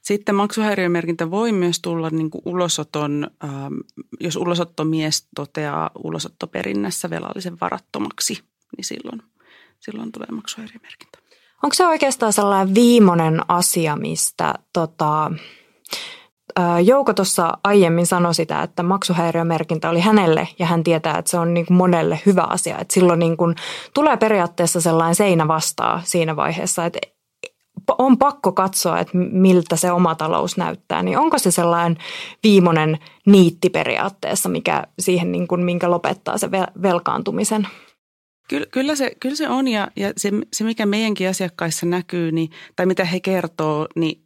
[0.00, 3.74] Sitten maksuhäiriömerkintä voi myös tulla niin kuin ulosoton, ähm,
[4.20, 8.44] jos ulosottomies toteaa ulosottoperinnässä velallisen varattomaksi,
[8.76, 9.22] niin silloin,
[9.80, 11.18] silloin tulee maksuhäiriömerkintä.
[11.62, 15.30] Onko se oikeastaan sellainen viimeinen asia, mistä tota,
[16.84, 21.54] Jouko tuossa aiemmin sanoi sitä, että maksuhäiriömerkintä oli hänelle ja hän tietää, että se on
[21.54, 22.78] niin kuin monelle hyvä asia.
[22.78, 23.56] Että silloin niin kuin
[23.94, 26.98] tulee periaatteessa sellainen seinä vastaa siinä vaiheessa, että
[27.98, 31.02] on pakko katsoa, että miltä se oma talous näyttää.
[31.02, 31.98] Niin onko se sellainen
[32.42, 36.50] viimeinen niitti periaatteessa, mikä siihen niin kuin, minkä lopettaa se
[36.82, 37.68] velkaantumisen?
[38.48, 42.50] Kyllä, kyllä, se, kyllä se on ja, ja se, se, mikä meidänkin asiakkaissa näkyy niin,
[42.76, 44.21] tai mitä he kertoo, niin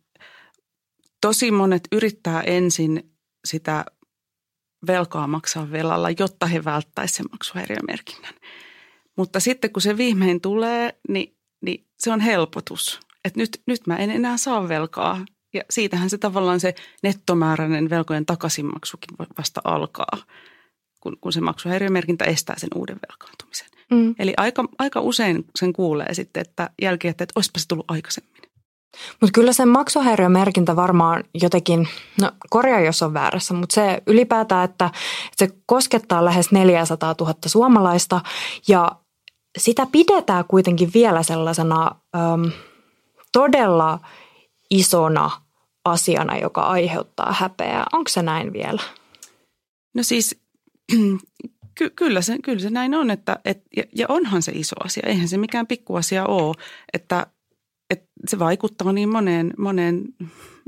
[1.27, 3.11] tosi monet yrittää ensin
[3.45, 3.85] sitä
[4.87, 8.35] velkaa maksaa velalla, jotta he välttäisivät sen maksuhäiriömerkinnän.
[9.17, 13.01] Mutta sitten kun se viimein tulee, niin, niin se on helpotus.
[13.25, 15.25] Että nyt, nyt mä en enää saa velkaa.
[15.55, 20.19] Ja siitähän se tavallaan se nettomääräinen velkojen takaisinmaksukin vasta alkaa,
[21.01, 23.69] kun, kun se maksuhäiriömerkintä estää sen uuden velkaantumisen.
[23.91, 24.15] Mm.
[24.19, 28.43] Eli aika, aika usein sen kuulee sitten, että jälkeen, että olisipa se tullut aikaisemmin.
[29.21, 31.89] Mutta kyllä se maksuhäiriömerkintä varmaan jotenkin,
[32.21, 34.91] no korjaa jos on väärässä, mutta se ylipäätään, että
[35.37, 38.21] se koskettaa lähes 400 000 suomalaista
[38.69, 38.93] ja
[39.59, 42.53] sitä pidetään kuitenkin vielä sellaisena äm,
[43.33, 44.01] todella
[44.71, 45.31] isona
[45.85, 47.87] asiana, joka aiheuttaa häpeää.
[47.93, 48.83] Onko se näin vielä?
[49.95, 50.41] No siis
[51.79, 55.03] ky- kyllä, se, kyllä se näin on, että, et, ja, ja onhan se iso asia.
[55.07, 56.55] Eihän se mikään pikkuasia ole,
[56.93, 57.27] että,
[57.91, 60.05] että se vaikuttaa niin moneen, moneen,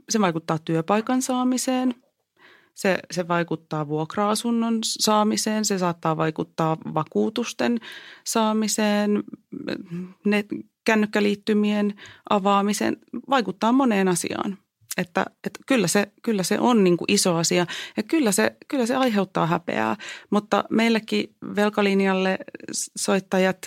[0.08, 1.94] se vaikuttaa työpaikan saamiseen,
[2.74, 7.80] se, se vaikuttaa vuokra-asunnon saamiseen, se saattaa vaikuttaa vakuutusten
[8.24, 9.22] saamiseen,
[10.24, 10.46] net,
[10.84, 11.94] kännykkäliittymien
[12.30, 12.96] avaamiseen,
[13.30, 14.58] vaikuttaa moneen asiaan.
[14.96, 17.66] Että, että kyllä, se, kyllä se on niin kuin iso asia.
[17.96, 19.96] Ja kyllä se, kyllä se aiheuttaa häpeää,
[20.30, 22.38] mutta meillekin velkalinjalle
[22.96, 23.58] soittajat,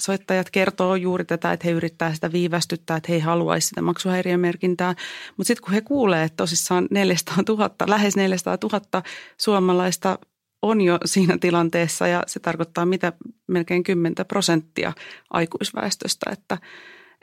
[0.00, 4.94] soittajat kertoo juuri tätä, että he yrittää sitä viivästyttää, että he ei haluaisi sitä maksuhäiriömerkintää.
[5.36, 9.02] Mutta sitten kun he kuulee, että tosissaan 400 000, lähes 400 000
[9.38, 10.18] suomalaista
[10.62, 13.12] on jo siinä tilanteessa ja se tarkoittaa mitä
[13.46, 14.92] melkein 10 prosenttia
[15.30, 16.58] aikuisväestöstä, että,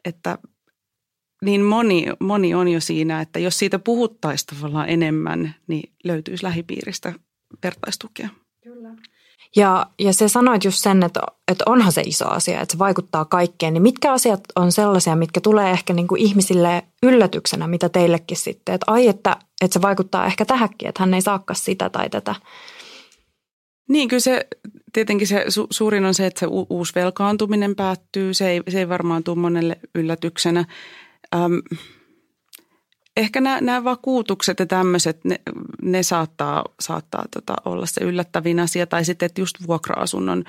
[0.06, 0.38] että
[1.46, 7.14] niin moni, moni on jo siinä, että jos siitä puhuttaisiin tavallaan enemmän, niin löytyisi lähipiiristä
[7.64, 8.30] vertaistukea.
[9.56, 11.20] Ja, ja se sanoit just sen, että,
[11.52, 13.74] että onhan se iso asia, että se vaikuttaa kaikkeen.
[13.74, 18.76] Niin mitkä asiat on sellaisia, mitkä tulee ehkä niin kuin ihmisille yllätyksenä, mitä teillekin sitten?
[18.76, 22.36] Että ai, että, että se vaikuttaa ehkä tähänkin, että hän ei saakaan sitä tai tätä.
[23.90, 24.48] Niin, kyllä se
[24.94, 28.34] tietenkin se su, suurin on se, että se u, uusi velkaantuminen päättyy.
[28.34, 30.66] Se ei, se ei varmaan tule monelle yllätyksenä.
[31.36, 31.62] Öm,
[33.18, 35.42] ehkä nämä, nämä vakuutukset ja tämmöiset, ne,
[35.82, 38.88] ne saattaa, saattaa tota olla se yllättävin asia.
[38.88, 40.44] Tai sitten, että just vuokra-asunnon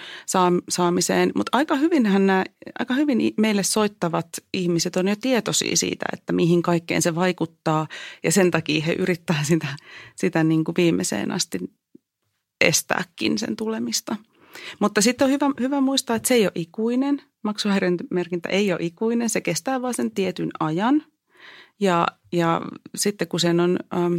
[0.68, 1.32] saamiseen.
[1.34, 1.78] Mutta aika,
[2.78, 7.86] aika hyvin meille soittavat ihmiset on jo tietoisia siitä, että mihin kaikkeen se vaikuttaa.
[8.24, 9.68] Ja sen takia he yrittää sitä,
[10.16, 11.58] sitä niin kuin viimeiseen asti
[12.60, 14.16] estääkin sen tulemista.
[14.80, 17.22] Mutta sitten on hyvä, hyvä muistaa, että se ei ole ikuinen.
[17.44, 21.04] Maksuhäiriömerkintä ei ole ikuinen, se kestää vain sen tietyn ajan.
[21.80, 22.60] Ja, ja
[22.94, 24.14] sitten kun sen on, ähm,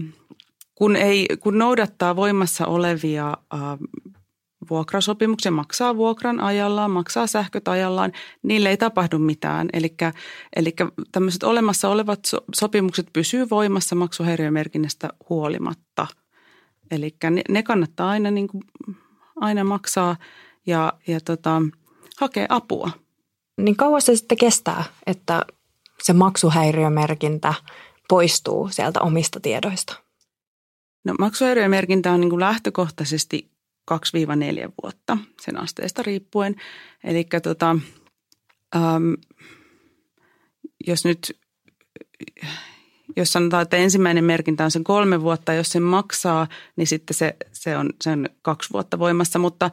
[0.75, 3.83] kun, ei, kun noudattaa voimassa olevia ähm,
[4.69, 8.11] vuokrasopimuksia, maksaa vuokran ajallaan, maksaa sähköt ajallaan,
[8.43, 9.69] niille ei tapahdu mitään.
[10.55, 10.75] Eli
[11.11, 12.19] tämmöiset olemassa olevat
[12.55, 16.07] sopimukset pysyy voimassa maksuhäiriömerkinnästä huolimatta.
[16.91, 18.63] Eli ne, ne kannattaa aina, niin kuin,
[19.35, 20.15] aina maksaa
[20.65, 21.61] ja, ja tota,
[22.19, 22.91] hakea apua.
[23.57, 25.45] Niin kauan se sitten kestää, että
[26.03, 27.53] se maksuhäiriömerkintä
[28.09, 29.95] poistuu sieltä omista tiedoista?
[31.05, 33.51] No maksuhäiriömerkintä on niin kuin lähtökohtaisesti
[33.91, 33.95] 2-4
[34.83, 36.55] vuotta sen asteesta riippuen.
[37.03, 37.75] Eli tota,
[38.75, 39.13] ähm,
[40.87, 41.43] jos nyt
[43.15, 47.35] jos sanotaan, että ensimmäinen merkintä on sen kolme vuotta, jos sen maksaa, niin sitten se,
[47.51, 49.39] se on sen kaksi vuotta voimassa.
[49.39, 49.71] Mutta,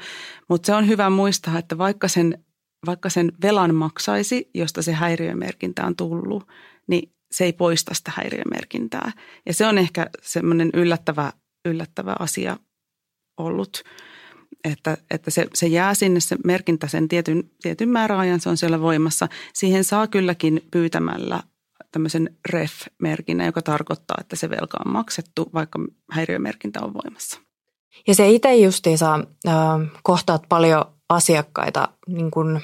[0.48, 2.44] mutta se on hyvä muistaa, että vaikka sen,
[2.86, 6.48] vaikka sen velan maksaisi, josta se häiriömerkintä on tullut,
[6.86, 9.12] niin se ei poista sitä häiriömerkintää.
[9.46, 11.32] Ja se on ehkä semmoinen yllättävä,
[11.64, 12.56] yllättävä asia
[13.36, 13.82] ollut,
[14.64, 18.80] että, että se, se jää sinne se merkintä sen tietyn, tietyn määräajan, se on siellä
[18.80, 19.28] voimassa.
[19.54, 21.42] Siihen saa kylläkin pyytämällä
[21.92, 25.78] tämmöisen REF-merkinnän, joka tarkoittaa, että se velka on maksettu, vaikka
[26.10, 27.40] häiriömerkintä on voimassa.
[28.06, 29.54] Ja se itse justiinsa äh,
[30.02, 32.60] kohtaat paljon asiakkaita, niin kuin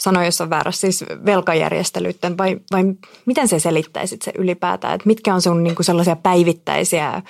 [0.00, 2.84] sanoin, jos on väärässä, siis velkajärjestelyiden, vai, vai
[3.26, 7.22] miten se selittäisit se ylipäätään, että mitkä on sun niin kuin sellaisia päivittäisiä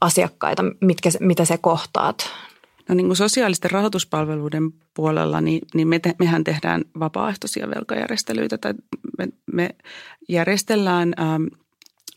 [0.00, 2.30] asiakkaita, mitkä, mitä se kohtaat?
[2.88, 8.74] No niin kuin sosiaalisten rahoituspalveluiden puolella, niin, niin me te, mehän tehdään vapaaehtoisia velkajärjestelyitä tai
[9.18, 9.70] me, me
[10.28, 11.46] järjestellään äm,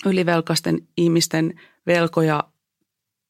[0.05, 2.43] ylivelkaisten ihmisten velkoja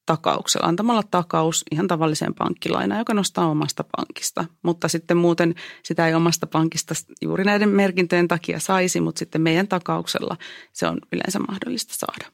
[0.06, 4.46] takauksella, antamalla takaus ihan tavalliseen pankkilainaan, joka nostaa omasta pankista.
[4.63, 9.68] Mutta sitten muuten sitä ei omasta pankista juuri näiden merkintöjen takia saisi, mutta sitten meidän
[9.68, 10.38] takauksella
[10.74, 12.32] se on yleensä mahdollista saada.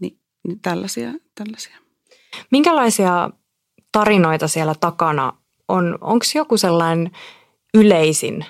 [0.00, 1.76] Niin, niin tällaisia, tällaisia.
[2.50, 3.30] Minkälaisia
[3.92, 5.32] tarinoita siellä takana
[5.68, 5.98] on?
[6.00, 7.10] Onko joku sellainen
[7.74, 8.44] yleisin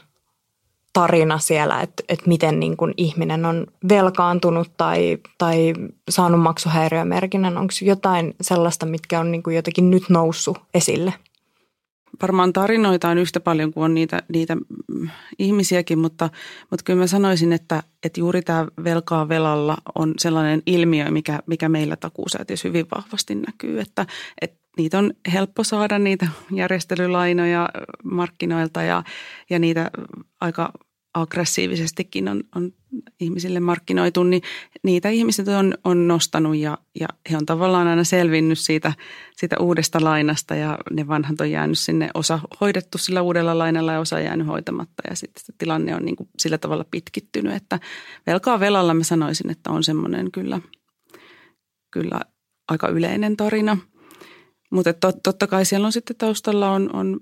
[0.97, 5.75] tarina siellä, että, että miten niin kuin ihminen on velkaantunut tai, tai
[6.09, 7.59] saanut maksuhäiriömerkinnän?
[7.59, 11.15] Onko jotain sellaista, mitkä on niin kuin jotenkin nyt noussut esille?
[12.23, 14.57] Varmaan tarinoita on yhtä paljon kuin on niitä, niitä
[15.39, 16.31] ihmisiäkin, mutta,
[16.71, 21.69] mutta kyllä mä sanoisin, että, että juuri tämä velkaa velalla on sellainen ilmiö, mikä, mikä
[21.69, 24.07] meillä takuusäätiössä hyvin vahvasti näkyy, että,
[24.41, 27.69] että niitä on helppo saada niitä järjestelylainoja
[28.05, 29.03] markkinoilta ja,
[29.51, 29.91] ja niitä
[30.41, 30.73] aika
[31.15, 32.73] aggressiivisestikin on, on
[33.21, 34.43] ihmisille markkinoitu, niin
[34.83, 38.93] niitä ihmiset on, on nostanut ja, ja he on tavallaan aina selvinnyt siitä,
[39.37, 44.01] siitä uudesta lainasta ja ne vanhat on jäänyt sinne, osa hoidettu sillä uudella lainalla ja
[44.01, 47.81] osa jäänyt hoitamatta ja sitten se tilanne on niin kuin sillä tavalla pitkittynyt, että
[48.27, 50.61] velkaa velalla mä sanoisin, että on semmoinen kyllä,
[51.93, 52.21] kyllä
[52.69, 53.79] aika yleinen tarina–
[54.71, 57.21] mutta tot, totta kai siellä on sitten taustalla on, on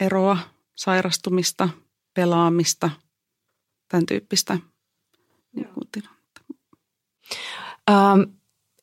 [0.00, 0.38] eroa,
[0.74, 1.68] sairastumista,
[2.14, 2.90] pelaamista,
[3.88, 4.58] tämän tyyppistä
[7.90, 8.20] Ähm,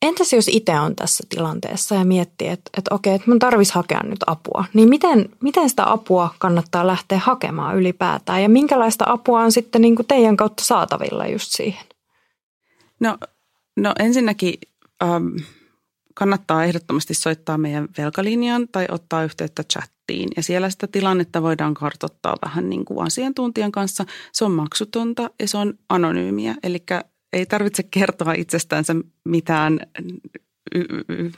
[0.02, 4.04] entäs jos itse on tässä tilanteessa ja miettii, että, että okei, että mun tarvitsisi hakea
[4.04, 8.42] nyt apua, niin miten, miten sitä apua kannattaa lähteä hakemaan ylipäätään?
[8.42, 11.86] Ja minkälaista apua on sitten niin kuin teidän kautta saatavilla just siihen?
[13.00, 13.18] No,
[13.78, 14.54] no ensinnäkin
[15.04, 15.28] ähm,
[16.16, 20.30] kannattaa ehdottomasti soittaa meidän velkalinjaan tai ottaa yhteyttä chattiin.
[20.38, 24.06] Ja siellä sitä tilannetta voidaan kartottaa vähän niin kuin asiantuntijan kanssa.
[24.32, 26.84] Se on maksutonta ja se on anonyymiä, eli
[27.34, 28.96] ei tarvitse kertoa itsestänsä
[29.26, 29.80] mitään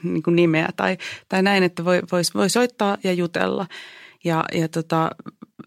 [0.02, 0.96] niin kuin nimeä tai,
[1.28, 3.66] tai näin, että voi, voi, voi soittaa ja jutella.
[4.24, 5.10] Ja, ja tota,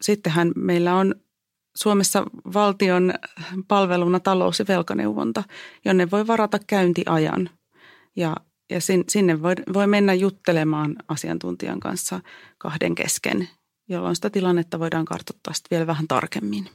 [0.01, 1.15] sittenhän meillä on
[1.77, 3.13] Suomessa valtion
[3.67, 5.43] palveluna talous- ja velkaneuvonta,
[5.85, 7.49] jonne voi varata käyntiajan.
[8.15, 8.35] Ja
[8.71, 12.19] ja sinne voi, voi mennä juttelemaan asiantuntijan kanssa
[12.57, 13.49] kahden kesken,
[13.89, 16.69] jolloin sitä tilannetta voidaan kartoittaa sitten vielä vähän tarkemmin.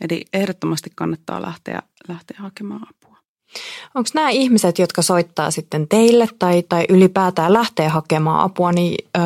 [0.00, 3.16] Eli ehdottomasti kannattaa lähteä, lähteä hakemaan apua.
[3.94, 9.20] Onko nämä ihmiset, jotka soittaa sitten teille tai, tai ylipäätään lähtee hakemaan apua, niin ö,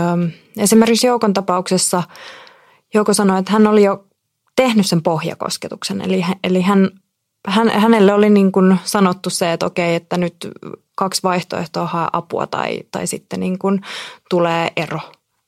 [0.57, 2.03] esimerkiksi Joukon tapauksessa
[2.95, 4.07] Jouko sanoi, että hän oli jo
[4.57, 6.01] tehnyt sen pohjakosketuksen.
[6.01, 6.91] Eli, eli hän,
[7.47, 10.37] hän, hänelle oli niin kuin sanottu se, että okei, että nyt
[10.97, 13.81] kaksi vaihtoehtoa hae apua tai, tai sitten niin kuin
[14.31, 15.01] tulee ero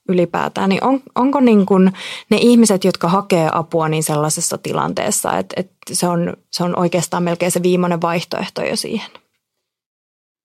[0.08, 0.68] ylipäätään.
[0.68, 1.92] Niin on, onko niin kuin
[2.30, 7.22] ne ihmiset, jotka hakee apua niin sellaisessa tilanteessa, että, että se, on, se on oikeastaan
[7.22, 9.10] melkein se viimeinen vaihtoehto jo siihen?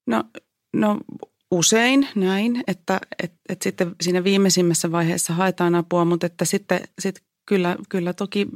[0.08, 0.24] No,
[0.74, 0.98] no
[1.52, 7.24] usein näin, että, että, että sitten siinä viimeisimmässä vaiheessa haetaan apua, mutta että sitten, sitten
[7.46, 8.48] kyllä, kyllä toki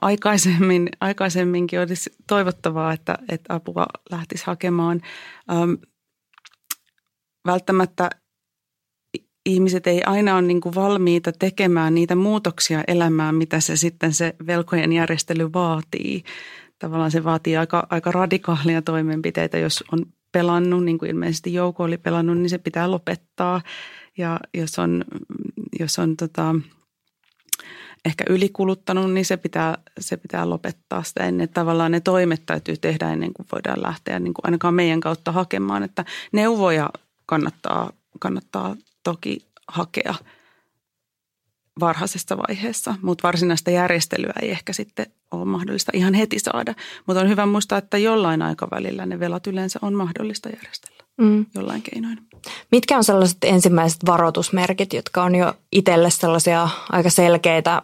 [0.00, 5.02] aikaisemmin, aikaisemminkin olisi toivottavaa, että, että apua lähtisi hakemaan.
[5.50, 5.72] Ähm,
[7.46, 8.10] välttämättä
[9.46, 14.34] ihmiset ei aina ole niin kuin valmiita tekemään niitä muutoksia elämään, mitä se sitten se
[14.46, 16.22] velkojen järjestely vaatii.
[16.78, 21.98] Tavallaan se vaatii aika, aika radikaalia toimenpiteitä, jos on pelannut, niin kuin ilmeisesti Jouko oli
[21.98, 23.60] pelannut, niin se pitää lopettaa.
[24.18, 25.04] Ja jos on,
[25.80, 26.54] jos on tota,
[28.08, 31.48] ehkä ylikuluttanut, niin se pitää, se pitää lopettaa sitä ennen.
[31.48, 35.82] Tavallaan ne toimet täytyy tehdä ennen kuin voidaan lähteä niin kuin ainakaan meidän kautta hakemaan.
[35.82, 36.90] Että neuvoja
[37.26, 39.38] kannattaa, kannattaa toki
[39.68, 40.14] hakea
[41.80, 46.74] varhaisessa vaiheessa, mutta varsinaista järjestelyä ei ehkä sitten ole mahdollista ihan heti saada.
[47.06, 51.46] Mutta on hyvä muistaa, että jollain aikavälillä ne velat yleensä on mahdollista järjestellä mm.
[51.54, 52.18] jollain keinoin.
[52.72, 57.82] Mitkä on sellaiset ensimmäiset varoitusmerkit, jotka on jo itselle sellaisia aika selkeitä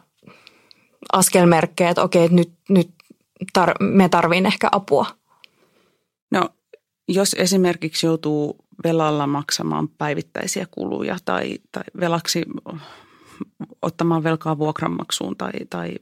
[1.13, 2.91] askelmerkkejä, että okei, nyt, nyt
[3.59, 5.07] tar- me tarviin ehkä apua?
[6.31, 6.49] No,
[7.09, 12.43] jos esimerkiksi joutuu velalla maksamaan päivittäisiä kuluja tai, tai velaksi
[13.83, 15.95] ottamaan velkaa vuokranmaksuun tai, tai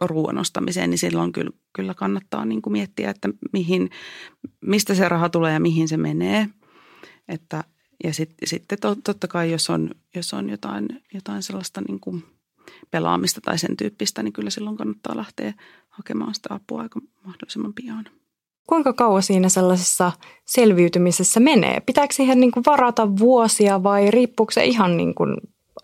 [0.00, 3.90] ruoan ostamiseen, niin silloin kyllä, kyllä kannattaa niin kuin miettiä, että mihin,
[4.60, 6.48] mistä se raha tulee ja mihin se menee.
[7.28, 7.64] Että,
[8.04, 12.24] ja sit, sitten totta kai, jos on, jos on jotain, jotain sellaista niin kuin
[12.90, 15.54] pelaamista tai sen tyyppistä, niin kyllä silloin kannattaa lähteä
[15.88, 18.04] hakemaan sitä apua aika mahdollisimman pian.
[18.66, 20.12] Kuinka kauan siinä sellaisessa
[20.44, 21.80] selviytymisessä menee?
[21.80, 25.36] Pitääkö siihen niin kuin varata vuosia vai riippuuko se ihan niin kuin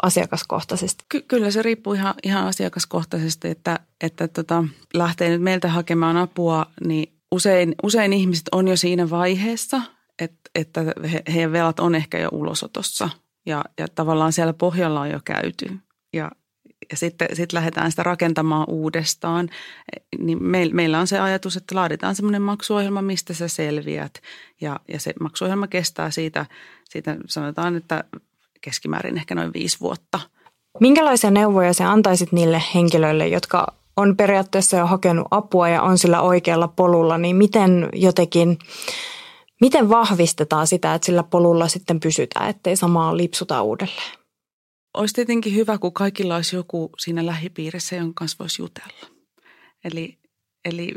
[0.03, 1.05] asiakaskohtaisesti?
[1.09, 4.64] Ky- kyllä se riippuu ihan, ihan asiakaskohtaisesti, että, että tota,
[4.95, 9.83] lähtee nyt meiltä hakemaan apua, niin usein, usein ihmiset on jo siinä vaiheessa,
[10.18, 10.81] että, että
[11.12, 13.09] he, heidän velat on ehkä jo ulosotossa
[13.47, 15.79] ja, ja tavallaan siellä pohjalla on jo käyty.
[16.12, 16.31] Ja,
[16.91, 19.49] ja sitten sit lähdetään sitä rakentamaan uudestaan,
[20.18, 24.22] niin me, meillä on se ajatus, että laaditaan semmoinen maksuohjelma, mistä sä selviät.
[24.61, 26.47] Ja, ja se maksuohjelma kestää siitä,
[26.85, 28.05] siitä sanotaan, että
[28.61, 30.20] keskimäärin ehkä noin viisi vuotta.
[30.81, 36.20] Minkälaisia neuvoja sä antaisit niille henkilöille, jotka on periaatteessa jo hakenut apua ja on sillä
[36.20, 38.59] oikealla polulla, niin miten jotenkin,
[39.61, 44.18] miten vahvistetaan sitä, että sillä polulla sitten pysytään, ettei samaa lipsuta uudelleen?
[44.99, 49.11] Olisi tietenkin hyvä, kun kaikilla olisi joku siinä lähipiirissä, jonka kanssa voisi jutella.
[49.84, 50.18] Eli,
[50.64, 50.94] eli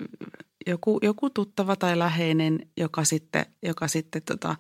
[0.67, 4.55] joku, joku tuttava tai läheinen, joka sitten, joka sitten tota,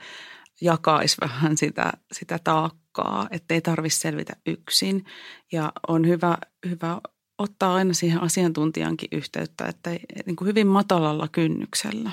[0.61, 5.05] jakaisi vähän sitä, sitä taakkaa, ettei tarvitse selvitä yksin.
[5.51, 6.37] Ja on hyvä,
[6.69, 7.01] hyvä
[7.37, 9.89] ottaa aina siihen asiantuntijankin yhteyttä, että
[10.25, 12.11] niin kuin hyvin matalalla kynnyksellä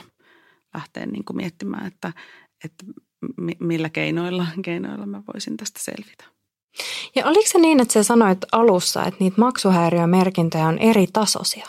[0.74, 2.12] lähteä niin kuin miettimään, että,
[2.64, 2.84] että
[3.60, 6.37] millä keinoilla, keinoilla mä voisin tästä selvitä.
[7.14, 11.66] Ja oliko se niin, että sä sanoit alussa, että niitä maksuhäiriömerkintöjä on eri tasoisia?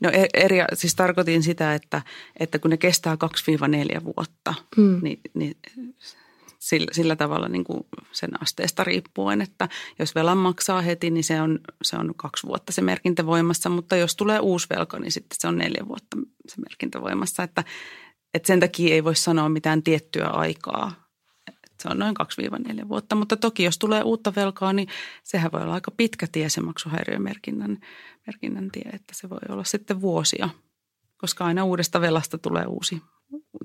[0.00, 2.02] No e-, eri, siis tarkoitin sitä, että,
[2.40, 3.16] että kun ne kestää
[4.00, 4.98] 2-4 vuotta, mm.
[5.02, 5.56] niin, niin
[6.58, 9.68] sillä, sillä tavalla niin kuin sen asteesta riippuen, että
[9.98, 13.96] jos velan maksaa heti, niin se on, se on kaksi vuotta se merkintä voimassa, mutta
[13.96, 16.16] jos tulee uusi velka, niin sitten se on neljä vuotta
[16.48, 17.64] se merkintä voimassa, että,
[18.34, 21.05] että sen takia ei voi sanoa mitään tiettyä aikaa,
[21.82, 22.14] se on noin
[22.82, 24.88] 2-4 vuotta, mutta toki jos tulee uutta velkaa, niin
[25.22, 27.78] sehän voi olla aika pitkä tie se maksuhäiriömerkinnän
[28.26, 30.48] merkinnän tie, että se voi olla sitten vuosia,
[31.16, 33.02] koska aina uudesta velasta tulee uusi,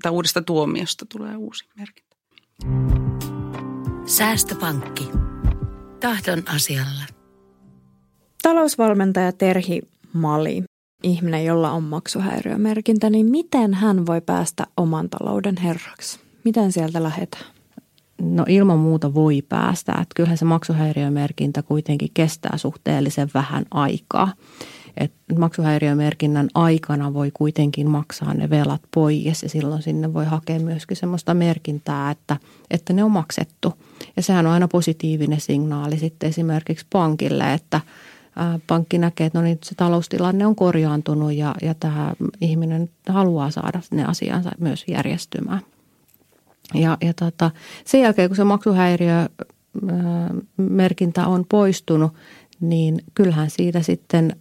[0.02, 2.16] tai uudesta tuomiosta tulee uusi merkintä.
[4.06, 5.08] Säästöpankki.
[6.00, 7.02] Tahdon asialla.
[8.42, 9.80] Talousvalmentaja Terhi
[10.12, 10.64] Mali,
[11.02, 16.20] ihminen, jolla on maksuhäiriömerkintä, niin miten hän voi päästä oman talouden herraksi?
[16.44, 17.44] Miten sieltä lähdetään?
[18.22, 19.92] No ilman muuta voi päästä.
[19.92, 24.32] Että kyllähän se maksuhäiriömerkintä kuitenkin kestää suhteellisen vähän aikaa.
[24.96, 30.96] Et maksuhäiriömerkinnän aikana voi kuitenkin maksaa ne velat pois ja silloin sinne voi hakea myöskin
[30.96, 32.36] sellaista merkintää, että,
[32.70, 33.72] että ne on maksettu.
[34.16, 37.80] Ja sehän on aina positiivinen signaali sitten esimerkiksi pankille, että
[38.66, 43.80] pankki näkee, että no niin, se taloustilanne on korjaantunut ja, ja tämä ihminen haluaa saada
[43.90, 45.60] ne asiansa myös järjestymään.
[46.74, 47.50] Ja, ja tota,
[47.84, 49.28] sen jälkeen, kun se maksuhäiriö
[50.56, 52.12] merkintä on poistunut,
[52.60, 54.36] niin kyllähän siitä sitten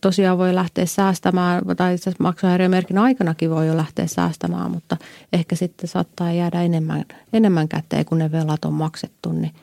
[0.00, 4.96] tosiaan voi lähteä säästämään, tai itse maksuhäiriömerkin aikanakin voi jo lähteä säästämään, mutta
[5.32, 9.54] ehkä sitten saattaa jäädä enemmän, enemmän käteen, kun ne velat on maksettu, niin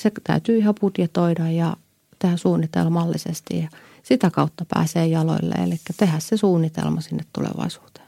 [0.00, 1.76] se täytyy ihan budjetoida ja
[2.18, 3.68] tehdä suunnitelmallisesti ja
[4.02, 8.06] sitä kautta pääsee jaloille, eli tehdä se suunnitelma sinne tulevaisuuteen.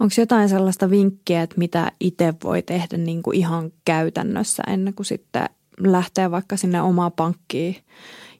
[0.00, 5.06] Onko jotain sellaista vinkkiä, että mitä itse voi tehdä niin kuin ihan käytännössä ennen kuin
[5.06, 5.48] sitten
[5.80, 7.76] lähtee vaikka sinne omaan pankkiin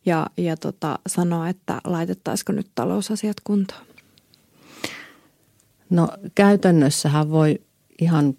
[0.07, 3.87] ja, ja tota, sanoa, että laitettaisiko nyt talousasiat kuntoon?
[5.91, 7.61] No käytännössähän voi
[8.01, 8.35] ihan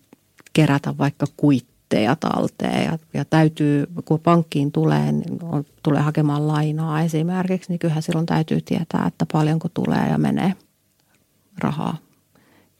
[0.54, 7.02] kerätä vaikka kuitteja talteen ja, ja täytyy, kun pankkiin tulee, niin on, tulee hakemaan lainaa
[7.02, 10.54] esimerkiksi, niin kyllähän silloin täytyy tietää, että paljonko tulee ja menee
[11.58, 12.05] rahaa.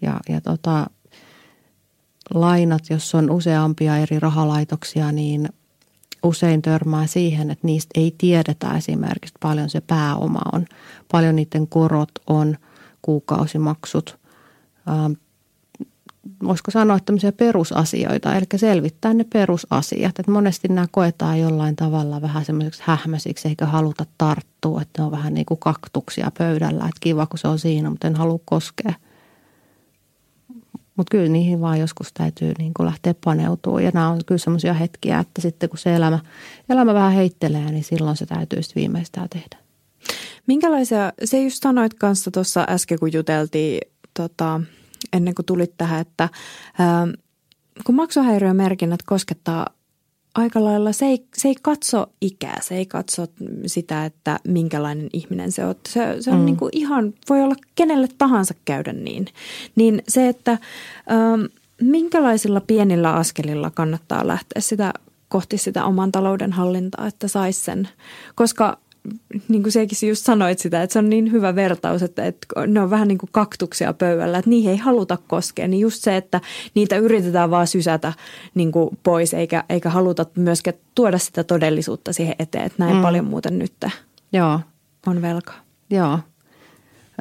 [0.02, 0.88] Ja, ja tota,
[2.34, 5.50] lainat, jos on useampia eri rahalaitoksia, niin–
[6.26, 10.66] usein törmää siihen, että niistä ei tiedetä esimerkiksi paljon se pääoma on,
[11.12, 12.58] paljon niiden korot on,
[13.02, 14.20] kuukausimaksut.
[14.90, 15.12] Ähm,
[16.44, 20.20] voisiko sanoa että tämmöisiä perusasioita, eli selvittää ne perusasiat.
[20.20, 25.12] Että monesti nämä koetaan jollain tavalla vähän semmoiseksi hähmäsiksi, eikä haluta tarttua, että ne on
[25.12, 28.94] vähän niin kuin kaktuksia pöydällä, että kiva kun se on siinä, mutta en halua koskea.
[30.98, 33.84] Mutta kyllä niihin vaan joskus täytyy niin kuin lähteä paneutumaan.
[33.84, 36.20] Ja nämä on kyllä semmoisia hetkiä, että sitten kun se elämä,
[36.70, 39.58] elämä vähän heittelee, niin silloin se täytyy sitten viimeistään tehdä.
[40.48, 43.82] Minkälaisia, se just sanoit kanssa tuossa äsken, kun juteltiin
[44.14, 44.62] tota,
[45.14, 46.30] ennen kuin tulit tähän, että
[46.80, 47.08] ää,
[47.86, 49.68] kun maksuhäiriömerkinnät koskettaa
[50.36, 53.28] aika lailla, se ei, se ei katso ikää, se ei katso
[53.66, 55.76] sitä, että minkälainen ihminen se on.
[55.90, 56.46] Se, se on mm.
[56.46, 59.28] niin kuin ihan, voi olla kenelle tahansa käydä niin.
[59.76, 61.42] Niin se, että ähm,
[61.82, 64.94] minkälaisilla pienillä askelilla kannattaa lähteä sitä
[65.30, 67.90] kohti sitä oman talouden hallintaa, että saisi sen.
[68.36, 68.78] Koska
[69.48, 72.82] niin kuin sekin just sanoit sitä, että se on niin hyvä vertaus, että, että ne
[72.82, 75.68] on vähän niin kuin kaktuksia pöydällä, että niihin ei haluta koskea.
[75.68, 76.42] Niin just se, että
[76.76, 78.14] niitä yritetään vaan sysätä
[78.56, 83.02] niin kuin pois, eikä, eikä haluta myöskään tuoda sitä todellisuutta siihen eteen, että näin mm.
[83.02, 83.74] paljon muuten nyt
[84.34, 84.60] Joo.
[85.08, 85.60] on velkaa.
[85.90, 86.20] Joo,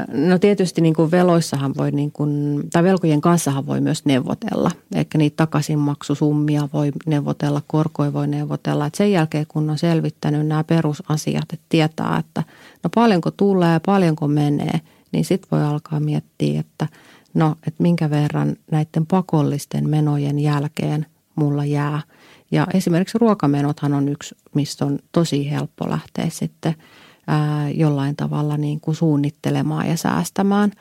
[0.08, 4.70] No tietysti niin kuin veloissahan voi, niin kuin, tai velkojen kanssahan voi myös neuvotella.
[4.94, 8.86] Eikä niitä takaisinmaksusummia voi neuvotella, korkoja voi neuvotella.
[8.86, 12.42] Et sen jälkeen kun on selvittänyt nämä perusasiat, että tietää, että
[12.82, 14.80] no paljonko tulee, paljonko menee,
[15.12, 16.88] niin sitten voi alkaa miettiä, että
[17.34, 22.02] no, että minkä verran näiden pakollisten menojen jälkeen mulla jää.
[22.50, 26.74] Ja esimerkiksi ruokamenothan on yksi, mistä on tosi helppo lähteä sitten–
[27.26, 30.72] ää, jollain tavalla niin kuin suunnittelemaan ja säästämään.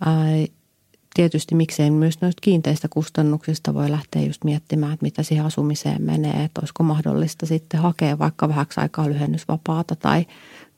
[0.00, 0.14] Ää,
[1.14, 6.44] tietysti miksei myös noista kiinteistä kustannuksista voi lähteä just miettimään, että mitä siihen asumiseen menee,
[6.44, 10.26] että olisiko mahdollista sitten hakea vaikka vähäksi aikaa lyhennysvapaata tai,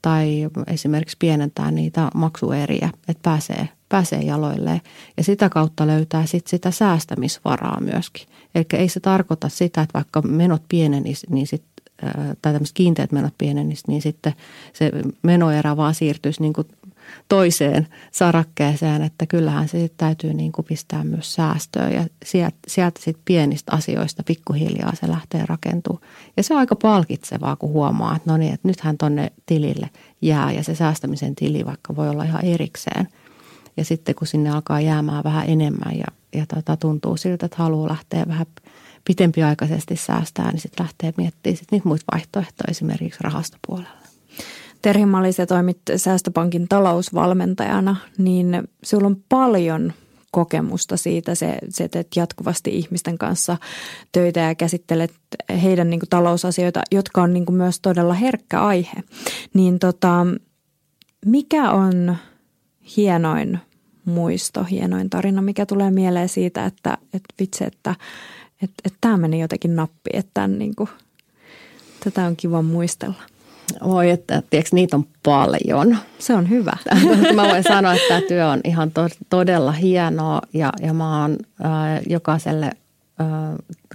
[0.02, 4.80] tai esimerkiksi pienentää niitä maksueriä, että pääsee, pääsee jaloilleen
[5.16, 8.26] ja sitä kautta löytää sitten sitä säästämisvaraa myöskin.
[8.54, 11.75] Eli ei se tarkoita sitä, että vaikka menot pienenisivät, niin sitten
[12.42, 14.32] tai tämmöiset kiinteät menot pienenisivät, niin sitten
[14.72, 14.92] se
[15.22, 16.66] menoerä vaan siirtyisi niin kuin
[17.28, 23.00] toiseen sarakkeeseen, että kyllähän se sitten täytyy niin kuin pistää myös säästöön ja sieltä, sieltä
[23.02, 26.06] sitten pienistä asioista pikkuhiljaa se lähtee rakentumaan.
[26.36, 29.90] Ja se on aika palkitsevaa, kun huomaa, että no niin, että nythän tonne tilille
[30.22, 33.08] jää ja se säästämisen tili vaikka voi olla ihan erikseen.
[33.76, 37.88] Ja sitten kun sinne alkaa jäämään vähän enemmän ja, ja tota, tuntuu siltä, että haluaa
[37.88, 38.46] lähteä vähän–
[39.06, 44.06] pitempiaikaisesti säästää, niin sitten lähtee miettimään sit niitä muita vaihtoehtoja esimerkiksi rahastopuolella.
[44.82, 49.92] Terhi Malis, toimit Säästöpankin talousvalmentajana, niin sinulla on paljon
[50.30, 51.34] kokemusta siitä.
[51.34, 53.56] Se, se teet jatkuvasti ihmisten kanssa
[54.12, 55.12] töitä ja käsittelet
[55.62, 59.02] heidän niin kuin, talousasioita, jotka on niin kuin, myös todella herkkä aihe.
[59.54, 60.26] Niin tota,
[61.26, 62.16] mikä on
[62.96, 63.58] hienoin
[64.04, 67.94] muisto, hienoin tarina, mikä tulee mieleen siitä, että, että vitsi, että
[68.62, 70.88] että, että tämä meni jotenkin nappi, että tämän, niin kuin,
[72.04, 73.22] tätä on kiva muistella.
[73.84, 75.98] Voi, että tiedätkö, niitä on paljon.
[76.18, 76.76] Se on hyvä.
[77.34, 81.36] Mä voin sanoa, että tämä työ on ihan to, todella hienoa ja, ja mä oon
[81.64, 82.76] äh, jokaiselle äh,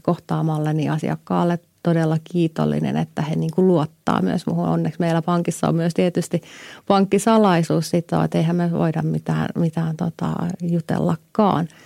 [0.01, 4.69] kohtaamalleni asiakkaalle todella kiitollinen, että he niin kuin luottaa myös muuhun.
[4.69, 6.41] Onneksi meillä pankissa on myös tietysti
[6.87, 11.67] pankkisalaisuus sitä, että eihän me voida mitään, mitään tota, jutellakaan–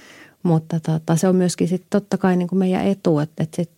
[0.45, 3.71] mutta tota, se on myöskin sitten totta kai niin kuin meidän etu, että, että sit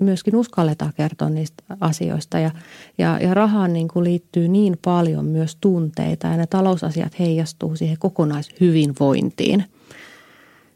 [0.00, 2.38] myöskin uskalletaan kertoa niistä asioista.
[2.38, 2.50] Ja,
[2.98, 7.98] ja, ja rahaan niin kuin liittyy niin paljon myös tunteita ja ne talousasiat heijastuu siihen
[7.98, 9.64] kokonaishyvinvointiin.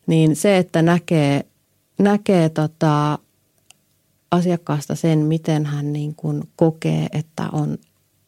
[0.07, 1.47] Niin se, että näkee,
[1.99, 3.19] näkee tota
[4.31, 7.79] asiakkaasta sen, miten hän niin kuin kokee, että on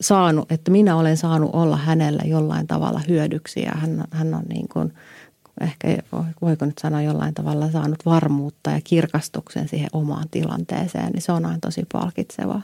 [0.01, 4.69] saanut, että minä olen saanut olla hänellä jollain tavalla hyödyksi ja hän, hän on niin
[4.69, 4.93] kuin–
[5.61, 5.99] ehkä
[6.43, 11.47] voiko nyt sanoa jollain tavalla saanut varmuutta ja kirkastuksen siihen omaan tilanteeseen, niin se on
[11.47, 12.63] aina tosi palkitsevaa.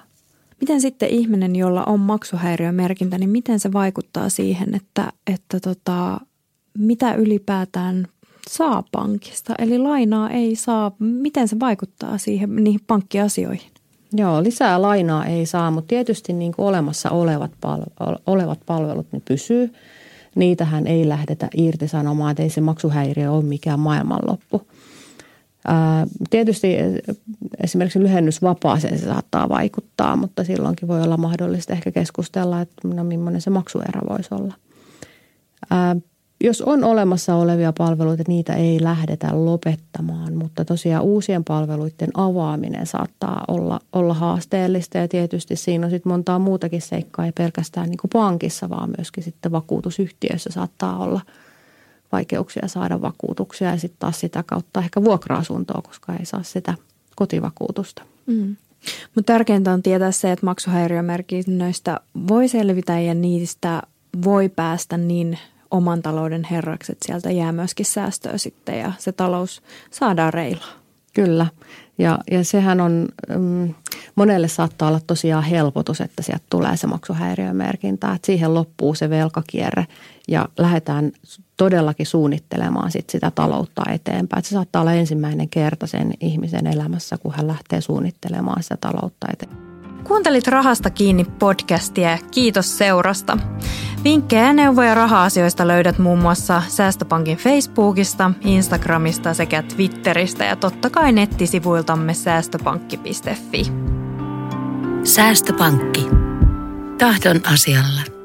[0.60, 6.20] Miten sitten ihminen, jolla on maksuhäiriömerkintä, niin miten se vaikuttaa siihen, että, että tota,
[6.78, 8.06] mitä ylipäätään
[8.50, 9.54] saa pankista?
[9.58, 10.92] Eli lainaa ei saa.
[10.98, 13.70] Miten se vaikuttaa siihen niihin pankkiasioihin?
[14.12, 19.20] Joo, lisää lainaa ei saa, mutta tietysti niin kuin olemassa olevat, palvelut, olevat palvelut ne
[19.24, 19.72] pysyy–
[20.34, 24.62] niitähän ei lähdetä irtisanomaan, että ei se maksuhäiriö ole mikään maailmanloppu.
[26.30, 26.76] Tietysti
[27.62, 33.40] esimerkiksi lyhennysvapaaseen se saattaa vaikuttaa, mutta silloinkin voi olla mahdollista ehkä keskustella, että no, millainen
[33.40, 34.54] se maksuerä voisi olla
[36.42, 43.44] jos on olemassa olevia palveluita, niitä ei lähdetä lopettamaan, mutta tosiaan uusien palveluiden avaaminen saattaa
[43.48, 48.10] olla, olla haasteellista ja tietysti siinä on sitten montaa muutakin seikkaa, ei pelkästään niin kuin
[48.12, 51.20] pankissa, vaan myöskin sitten vakuutusyhtiöissä saattaa olla
[52.12, 56.74] vaikeuksia saada vakuutuksia ja sitten taas sitä kautta ehkä vuokra-asuntoa, koska ei saa sitä
[57.16, 58.02] kotivakuutusta.
[58.26, 58.56] Mm.
[59.14, 63.82] Mutta tärkeintä on tietää se, että maksuhäiriömerkinnöistä voi selvitä ja niistä
[64.24, 65.38] voi päästä niin
[65.72, 70.72] oman talouden herraksi, että sieltä jää myöskin säästöä sitten ja se talous saadaan reilaa.
[71.14, 71.46] Kyllä.
[71.98, 73.08] Ja, ja sehän on,
[73.38, 73.74] mm,
[74.14, 79.86] monelle saattaa olla tosiaan helpotus, että sieltä tulee se maksuhäiriömerkintä, että siihen loppuu se velkakierre
[80.28, 81.12] ja lähdetään
[81.56, 84.38] todellakin suunnittelemaan sit sitä taloutta eteenpäin.
[84.38, 89.26] Että se saattaa olla ensimmäinen kerta sen ihmisen elämässä, kun hän lähtee suunnittelemaan sitä taloutta
[89.32, 89.71] eteenpäin.
[90.04, 93.38] Kuuntelit Rahasta kiinni podcastia ja kiitos seurasta.
[94.04, 101.12] Vinkkejä ja neuvoja raha-asioista löydät muun muassa Säästöpankin Facebookista, Instagramista sekä Twitteristä ja totta kai
[101.12, 103.62] nettisivuiltamme säästöpankki.fi.
[105.04, 106.06] Säästöpankki.
[106.98, 108.21] Tahdon asialla.